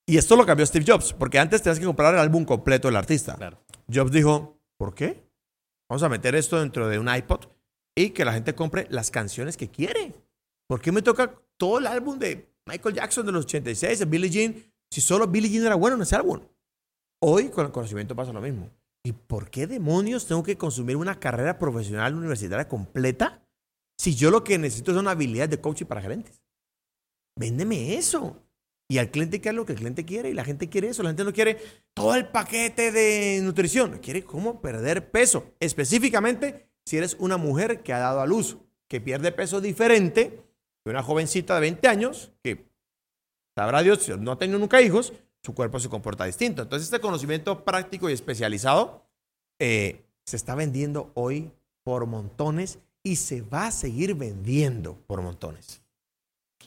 Y 0.06 0.18
esto 0.18 0.36
lo 0.36 0.44
cambió 0.44 0.66
Steve 0.66 0.84
Jobs, 0.86 1.12
porque 1.14 1.38
antes 1.38 1.62
tenías 1.62 1.78
que 1.78 1.86
comprar 1.86 2.14
el 2.14 2.20
álbum 2.20 2.44
completo 2.44 2.88
del 2.88 2.96
artista. 2.96 3.36
Claro. 3.36 3.58
Jobs 3.92 4.12
dijo, 4.12 4.58
¿por 4.76 4.94
qué? 4.94 5.24
Vamos 5.88 6.02
a 6.02 6.08
meter 6.08 6.34
esto 6.34 6.60
dentro 6.60 6.88
de 6.88 6.98
un 6.98 7.14
iPod 7.14 7.46
y 7.96 8.10
que 8.10 8.24
la 8.24 8.32
gente 8.32 8.54
compre 8.54 8.86
las 8.90 9.10
canciones 9.10 9.56
que 9.56 9.70
quiere. 9.70 10.14
¿Por 10.68 10.80
qué 10.80 10.92
me 10.92 11.02
toca 11.02 11.34
todo 11.56 11.78
el 11.78 11.86
álbum 11.86 12.18
de 12.18 12.52
Michael 12.66 12.94
Jackson 12.94 13.26
de 13.26 13.32
los 13.32 13.44
86, 13.44 13.98
de 13.98 14.04
Billie 14.04 14.30
Jean, 14.30 14.54
si 14.90 15.00
solo 15.00 15.26
Billie 15.26 15.50
Jean 15.50 15.66
era 15.66 15.74
bueno 15.74 15.96
en 15.96 16.02
ese 16.02 16.16
álbum? 16.16 16.40
Hoy 17.22 17.48
con 17.48 17.66
el 17.66 17.72
conocimiento 17.72 18.14
pasa 18.14 18.32
lo 18.32 18.40
mismo. 18.40 18.70
¿Y 19.06 19.12
por 19.12 19.50
qué 19.50 19.66
demonios 19.66 20.26
tengo 20.26 20.42
que 20.42 20.56
consumir 20.56 20.96
una 20.96 21.20
carrera 21.20 21.58
profesional 21.58 22.14
universitaria 22.14 22.68
completa 22.68 23.46
si 23.98 24.14
yo 24.14 24.30
lo 24.30 24.42
que 24.42 24.58
necesito 24.58 24.92
es 24.92 24.96
una 24.96 25.12
habilidad 25.12 25.48
de 25.48 25.60
coaching 25.60 25.86
para 25.86 26.00
gerentes? 26.00 26.42
Véndeme 27.38 27.96
eso. 27.96 28.42
Y 28.88 28.98
al 28.98 29.10
cliente 29.10 29.40
qué 29.40 29.48
es 29.48 29.54
lo 29.54 29.64
que 29.64 29.72
el 29.72 29.78
cliente 29.78 30.04
quiere 30.04 30.30
y 30.30 30.34
la 30.34 30.44
gente 30.44 30.68
quiere 30.68 30.88
eso. 30.88 31.02
La 31.02 31.10
gente 31.10 31.24
no 31.24 31.32
quiere 31.32 31.58
todo 31.94 32.14
el 32.14 32.28
paquete 32.28 32.92
de 32.92 33.40
nutrición. 33.42 33.98
Quiere 33.98 34.24
cómo 34.24 34.60
perder 34.60 35.10
peso. 35.10 35.54
Específicamente 35.58 36.68
si 36.84 36.98
eres 36.98 37.16
una 37.18 37.36
mujer 37.36 37.82
que 37.82 37.92
ha 37.92 37.98
dado 37.98 38.20
a 38.20 38.26
luz, 38.26 38.58
que 38.88 39.00
pierde 39.00 39.32
peso 39.32 39.60
diferente 39.60 40.44
que 40.84 40.90
una 40.90 41.02
jovencita 41.02 41.54
de 41.54 41.60
20 41.62 41.88
años 41.88 42.32
que, 42.42 42.68
sabrá 43.56 43.82
Dios, 43.82 44.06
no 44.18 44.32
ha 44.32 44.38
tenido 44.38 44.58
nunca 44.58 44.82
hijos, 44.82 45.14
su 45.42 45.54
cuerpo 45.54 45.80
se 45.80 45.88
comporta 45.88 46.26
distinto. 46.26 46.62
Entonces 46.62 46.86
este 46.86 47.00
conocimiento 47.00 47.64
práctico 47.64 48.10
y 48.10 48.12
especializado 48.12 49.06
eh, 49.58 50.04
se 50.26 50.36
está 50.36 50.54
vendiendo 50.54 51.10
hoy 51.14 51.52
por 51.84 52.06
montones 52.06 52.78
y 53.02 53.16
se 53.16 53.42
va 53.42 53.66
a 53.66 53.70
seguir 53.70 54.14
vendiendo 54.14 54.96
por 55.06 55.22
montones. 55.22 55.82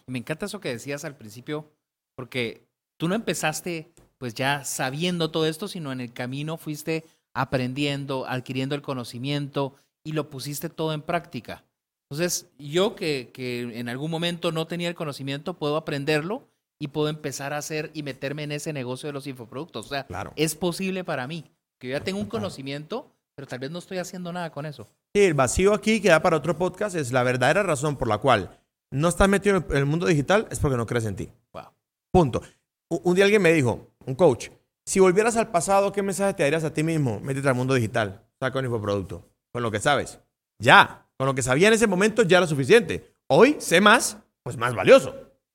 Me 0.06 0.20
encanta 0.20 0.46
eso 0.46 0.60
que 0.60 0.70
decías 0.70 1.06
al 1.06 1.16
principio, 1.16 1.72
porque 2.18 2.64
tú 2.98 3.08
no 3.08 3.16
empezaste 3.16 3.92
pues 4.18 4.34
ya 4.34 4.66
sabiendo 4.66 5.30
todo 5.30 5.46
esto, 5.46 5.68
sino 5.68 5.92
en 5.92 6.02
el 6.02 6.12
camino 6.12 6.58
fuiste 6.58 7.06
aprendiendo, 7.36 8.26
adquiriendo 8.28 8.74
el 8.74 8.82
conocimiento 8.82 9.76
y 10.04 10.14
lo 10.14 10.30
pusiste 10.32 10.70
todo 10.70 10.94
en 10.94 11.04
práctica. 11.04 11.64
Entonces, 12.10 12.48
yo 12.58 12.96
que, 12.96 13.30
que 13.32 13.62
en 13.80 13.90
algún 13.90 14.10
momento 14.10 14.52
no 14.52 14.66
tenía 14.66 14.90
el 14.90 14.96
conocimiento, 14.96 15.54
puedo 15.54 15.78
aprenderlo 15.78 16.48
y 16.80 16.88
puedo 16.88 17.10
empezar 17.10 17.54
a 17.54 17.58
hacer 17.60 17.92
y 17.94 18.02
meterme 18.02 18.44
en 18.44 18.54
ese 18.54 18.74
negocio 18.74 19.08
de 19.08 19.14
los 19.14 19.28
infoproductos. 19.28 19.86
O 19.86 19.90
sea, 19.90 20.06
Claro. 20.08 20.34
es 20.36 20.56
posible 20.56 21.04
para 21.04 21.28
mí, 21.28 21.46
que 21.80 21.90
yo 21.90 21.98
ya 21.98 22.04
tengo 22.04 22.20
un 22.20 22.28
conocimiento, 22.28 23.12
pero 23.36 23.48
tal 23.48 23.60
vez 23.60 23.70
no 23.70 23.78
estoy 23.78 24.00
haciendo 24.00 24.34
nada 24.34 24.50
con 24.52 24.66
eso. 24.66 24.88
Sí, 25.14 25.22
el 25.24 25.36
vacío 25.36 25.74
aquí 25.76 26.02
que 26.02 26.10
da 26.10 26.22
para 26.24 26.38
otro 26.38 26.58
podcast 26.58 26.96
es 26.96 27.12
la 27.12 27.22
verdadera 27.22 27.62
razón 27.62 27.98
por 27.98 28.08
la 28.08 28.18
cual 28.18 28.58
no 28.90 29.10
estás 29.10 29.30
metido 29.30 29.58
en 29.58 29.78
el 29.78 29.86
mundo 29.86 30.08
digital 30.08 30.48
es 30.50 30.58
porque 30.60 30.78
no 30.78 30.88
crees 30.88 31.06
en 31.06 31.16
ti. 31.18 31.30
Wow. 31.54 31.66
Punto. 32.12 32.42
Un 32.90 33.16
día 33.16 33.26
alguien 33.26 33.42
me 33.42 33.52
dijo, 33.54 33.92
un 34.06 34.16
coach, 34.16 34.50
si 34.86 35.00
volvieras 35.00 35.36
al 35.36 35.52
pasado, 35.52 35.92
¿qué 35.92 36.02
mensaje 36.02 36.34
te 36.34 36.44
darías 36.44 36.64
a 36.64 36.74
ti 36.74 36.84
mismo? 36.84 37.20
Métete 37.20 37.50
al 37.50 37.56
mundo 37.56 37.74
digital, 37.74 38.26
saca 38.40 38.60
un 38.60 38.66
infoproducto, 38.66 39.30
con 39.52 39.62
lo 39.62 39.72
que 39.72 39.80
sabes. 39.80 40.20
Ya, 40.60 41.06
con 41.18 41.28
lo 41.28 41.36
que 41.36 41.42
sabía 41.42 41.68
en 41.68 41.74
ese 41.74 41.88
momento 41.88 42.24
ya 42.24 42.38
era 42.38 42.48
suficiente. 42.48 43.16
Hoy 43.28 43.58
sé 43.60 43.82
más, 43.82 44.18
pues 44.44 44.56
más 44.56 44.74
valioso. 44.74 45.12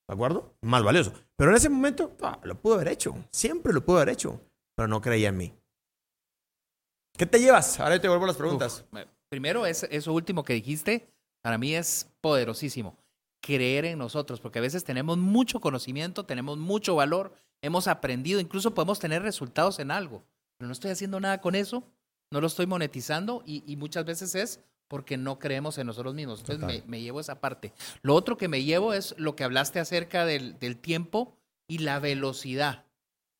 ¿De 0.07 0.13
acuerdo? 0.13 0.55
Más 0.61 0.83
valioso. 0.83 1.13
Pero 1.35 1.51
en 1.51 1.57
ese 1.57 1.69
momento, 1.69 2.15
lo 2.43 2.61
pude 2.61 2.75
haber 2.75 2.89
hecho. 2.89 3.15
Siempre 3.31 3.73
lo 3.73 3.83
pude 3.83 4.01
haber 4.01 4.13
hecho. 4.13 4.39
Pero 4.75 4.87
no 4.87 5.01
creía 5.01 5.29
en 5.29 5.37
mí. 5.37 5.53
¿Qué 7.17 7.25
te 7.25 7.39
llevas? 7.39 7.79
Ahora 7.79 7.99
te 7.99 8.07
vuelvo 8.07 8.25
a 8.25 8.27
las 8.27 8.37
preguntas. 8.37 8.85
Primero, 9.29 9.65
es, 9.65 9.83
eso 9.89 10.13
último 10.13 10.43
que 10.43 10.53
dijiste, 10.53 11.07
para 11.41 11.57
mí 11.57 11.75
es 11.75 12.09
poderosísimo. 12.21 12.97
Creer 13.45 13.83
en 13.83 13.99
nosotros, 13.99 14.39
porque 14.39 14.59
a 14.59 14.61
veces 14.61 14.85
tenemos 14.85 15.17
mucho 15.17 15.59
conocimiento, 15.59 16.25
tenemos 16.25 16.57
mucho 16.57 16.95
valor, 16.95 17.35
hemos 17.61 17.87
aprendido, 17.87 18.39
incluso 18.39 18.73
podemos 18.73 18.99
tener 18.99 19.21
resultados 19.21 19.79
en 19.79 19.91
algo, 19.91 20.23
pero 20.57 20.67
no 20.67 20.71
estoy 20.71 20.91
haciendo 20.91 21.19
nada 21.19 21.41
con 21.41 21.53
eso, 21.53 21.83
no 22.31 22.39
lo 22.39 22.47
estoy 22.47 22.67
monetizando 22.67 23.43
y, 23.45 23.63
y 23.67 23.75
muchas 23.75 24.05
veces 24.05 24.33
es 24.35 24.59
porque 24.93 25.17
no 25.17 25.39
creemos 25.39 25.79
en 25.79 25.87
nosotros 25.87 26.13
mismos. 26.13 26.41
Entonces 26.41 26.85
me, 26.85 27.01
llevo 27.01 27.19
esa 27.19 27.41
parte. 27.41 27.73
Lo 28.03 28.13
otro 28.13 28.37
que 28.37 28.47
me 28.47 28.63
llevo 28.63 28.93
es 28.93 29.15
lo 29.17 29.35
que 29.35 29.43
hablaste 29.43 29.79
acerca 29.79 30.23
del, 30.23 30.59
del 30.59 30.77
tiempo 30.77 31.35
y 31.67 31.79
la 31.79 31.97
velocidad. 31.97 32.85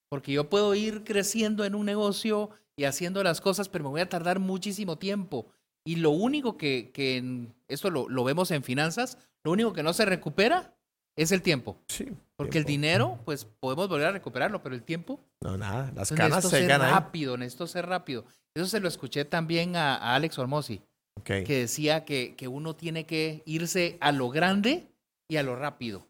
Porque 0.09 0.31
yo 0.31 0.49
puedo 0.49 0.73
ir 0.73 1.03
creciendo 1.03 1.63
en 1.63 1.75
un 1.75 1.85
negocio 1.85 2.49
y 2.75 2.85
haciendo 2.85 3.21
las 3.23 3.39
cosas, 3.39 3.69
pero 3.69 3.83
me 3.83 3.91
voy 3.91 4.01
a 4.01 4.09
tardar 4.09 4.39
muchísimo 4.39 4.97
tiempo. 4.97 5.47
Y 5.85 5.97
lo 5.97 6.11
único 6.11 6.57
que, 6.57 6.91
que 6.93 7.17
en- 7.17 7.53
esto 7.67 7.89
lo, 7.89 8.07
lo 8.09 8.23
vemos 8.23 8.51
en 8.51 8.63
finanzas, 8.63 9.17
lo 9.43 9.51
único 9.51 9.73
que 9.73 9.83
no 9.83 9.93
se 9.93 10.05
recupera 10.05 10.73
es 11.17 11.31
el 11.31 11.41
tiempo. 11.41 11.77
Sí. 11.87 12.05
Porque 12.37 12.57
el 12.57 12.65
tiempo. 12.65 12.81
dinero, 12.81 13.19
pues 13.25 13.45
podemos 13.45 13.87
volver 13.89 14.07
a 14.07 14.11
recuperarlo, 14.11 14.63
pero 14.63 14.75
el 14.75 14.83
tiempo, 14.83 15.19
No, 15.41 15.57
nada. 15.57 15.91
Las 15.95 16.11
entonces, 16.11 16.17
canas 16.17 16.49
se 16.49 16.65
ganan. 16.65 16.91
rápido, 16.91 17.37
necesito 17.37 17.67
ser 17.67 17.85
rápido. 17.85 18.25
Eso 18.55 18.65
se 18.65 18.79
lo 18.79 18.87
escuché 18.87 19.25
también 19.25 19.75
a, 19.75 19.95
a 19.95 20.15
Alex 20.15 20.37
Hormozzi, 20.39 20.81
Okay. 21.19 21.43
que 21.43 21.59
decía 21.59 22.05
que, 22.05 22.35
que 22.35 22.47
uno 22.47 22.75
tiene 22.75 23.05
que 23.05 23.43
irse 23.45 23.97
a 24.01 24.11
lo 24.11 24.29
grande 24.31 24.87
y 25.29 25.35
a 25.37 25.43
lo 25.43 25.55
rápido. 25.55 26.07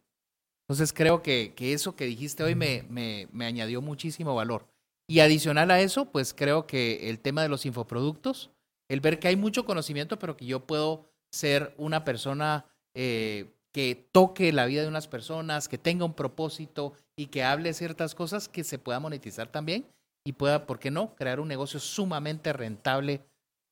Entonces 0.69 0.93
creo 0.93 1.21
que, 1.21 1.53
que 1.57 1.73
eso 1.73 1.95
que 1.97 2.05
dijiste 2.05 2.41
hoy 2.41 2.55
me, 2.55 2.85
me, 2.89 3.27
me 3.33 3.45
añadió 3.45 3.81
muchísimo 3.81 4.33
valor. 4.33 4.65
Y 5.09 5.19
adicional 5.19 5.71
a 5.71 5.81
eso, 5.81 6.05
pues 6.05 6.33
creo 6.33 6.65
que 6.67 7.09
el 7.09 7.19
tema 7.19 7.41
de 7.43 7.49
los 7.49 7.65
infoproductos, 7.65 8.49
el 8.93 9.01
ver 9.01 9.19
que 9.19 9.27
hay 9.27 9.35
mucho 9.35 9.65
conocimiento, 9.65 10.17
pero 10.19 10.37
que 10.37 10.45
yo 10.45 10.61
puedo 10.61 11.05
ser 11.31 11.73
una 11.77 12.03
persona 12.03 12.65
eh, 12.95 13.53
que 13.73 14.07
toque 14.11 14.53
la 14.53 14.65
vida 14.65 14.83
de 14.83 14.87
unas 14.87 15.07
personas, 15.07 15.67
que 15.67 15.77
tenga 15.79 16.05
un 16.05 16.13
propósito 16.13 16.93
y 17.17 17.27
que 17.27 17.43
hable 17.43 17.73
ciertas 17.73 18.13
cosas 18.15 18.47
que 18.47 18.63
se 18.63 18.77
pueda 18.77 18.99
monetizar 18.99 19.47
también 19.47 19.85
y 20.25 20.33
pueda, 20.33 20.65
¿por 20.65 20.79
qué 20.79 20.91
no?, 20.91 21.15
crear 21.15 21.39
un 21.39 21.47
negocio 21.47 21.79
sumamente 21.79 22.53
rentable, 22.53 23.21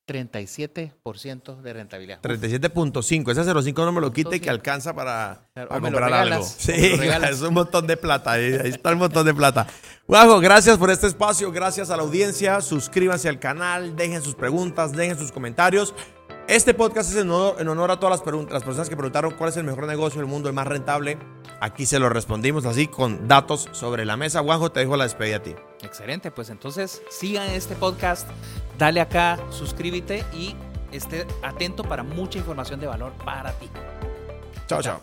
37% 0.08 1.62
de 1.62 1.74
rentabilidad. 1.74 2.22
37.5. 2.22 3.32
Ese 3.32 3.44
05 3.64 3.86
no 3.86 3.92
me 3.92 4.02
lo 4.02 4.12
quite 4.12 4.36
y 4.36 4.40
que 4.40 4.46
5. 4.46 4.52
alcanza 4.52 4.94
para, 4.94 5.48
Claro, 5.54 5.70
comprar 5.70 6.04
algo. 6.04 6.16
regalas, 6.26 6.56
Sí, 6.60 6.74
es 7.30 7.42
un 7.42 7.54
montón 7.54 7.88
de 7.88 7.98
plata. 7.98 8.34
Ahí, 8.34 8.54
ahí 8.54 8.70
está 8.72 8.90
el 8.90 8.98
montón 8.98 9.26
de 9.26 9.34
plata. 9.34 9.68
Guajo, 10.12 10.42
gracias 10.42 10.78
por 10.78 10.90
este 10.92 11.08
espacio. 11.08 11.54
Gracias 11.54 11.90
a 11.90 11.96
la 11.96 12.04
audiencia. 12.04 12.60
Suscríbanse 12.60 13.30
al 13.30 13.40
canal. 13.40 13.96
Dejen 13.96 14.22
sus 14.22 14.36
preguntas. 14.36 14.92
Dejen 14.92 15.18
sus 15.18 15.32
comentarios. 15.32 15.96
Este 16.50 16.74
podcast 16.74 17.12
es 17.12 17.16
en 17.16 17.30
honor, 17.32 17.56
en 17.60 17.70
honor 17.70 17.92
a 17.92 17.98
todas 17.98 18.20
las, 18.20 18.28
pregun- 18.28 18.50
las 18.50 18.62
personas 18.62 18.90
que 18.90 18.98
preguntaron 18.98 19.32
cuál 19.38 19.52
es 19.52 19.56
el 19.56 19.64
mejor 19.64 19.88
negocio 19.88 20.20
del 20.20 20.30
mundo, 20.30 20.50
el 20.50 20.54
más 20.54 20.68
rentable. 20.68 21.18
Aquí 21.62 21.86
se 21.86 21.98
lo 21.98 22.10
respondimos 22.10 22.66
así 22.66 22.88
con 22.88 23.30
datos 23.30 23.70
sobre 23.72 24.04
la 24.04 24.18
mesa. 24.18 24.42
Guajo, 24.42 24.70
te 24.70 24.82
dejo 24.82 24.98
la 24.98 25.06
despedida 25.06 25.38
a 25.38 25.44
ti. 25.44 25.56
Excelente, 25.82 26.30
pues 26.30 26.50
entonces 26.50 27.02
sigan 27.10 27.50
este 27.52 27.76
podcast, 27.76 28.28
dale 28.78 29.00
acá, 29.00 29.40
suscríbete 29.50 30.26
y 30.34 30.58
esté 30.92 31.26
atento 31.42 31.84
para 31.84 32.04
mucha 32.04 32.38
información 32.38 32.82
de 32.82 32.88
valor 32.88 33.14
para 33.24 33.54
ti. 33.54 33.70
Chao, 34.68 34.82
chao. 34.82 35.00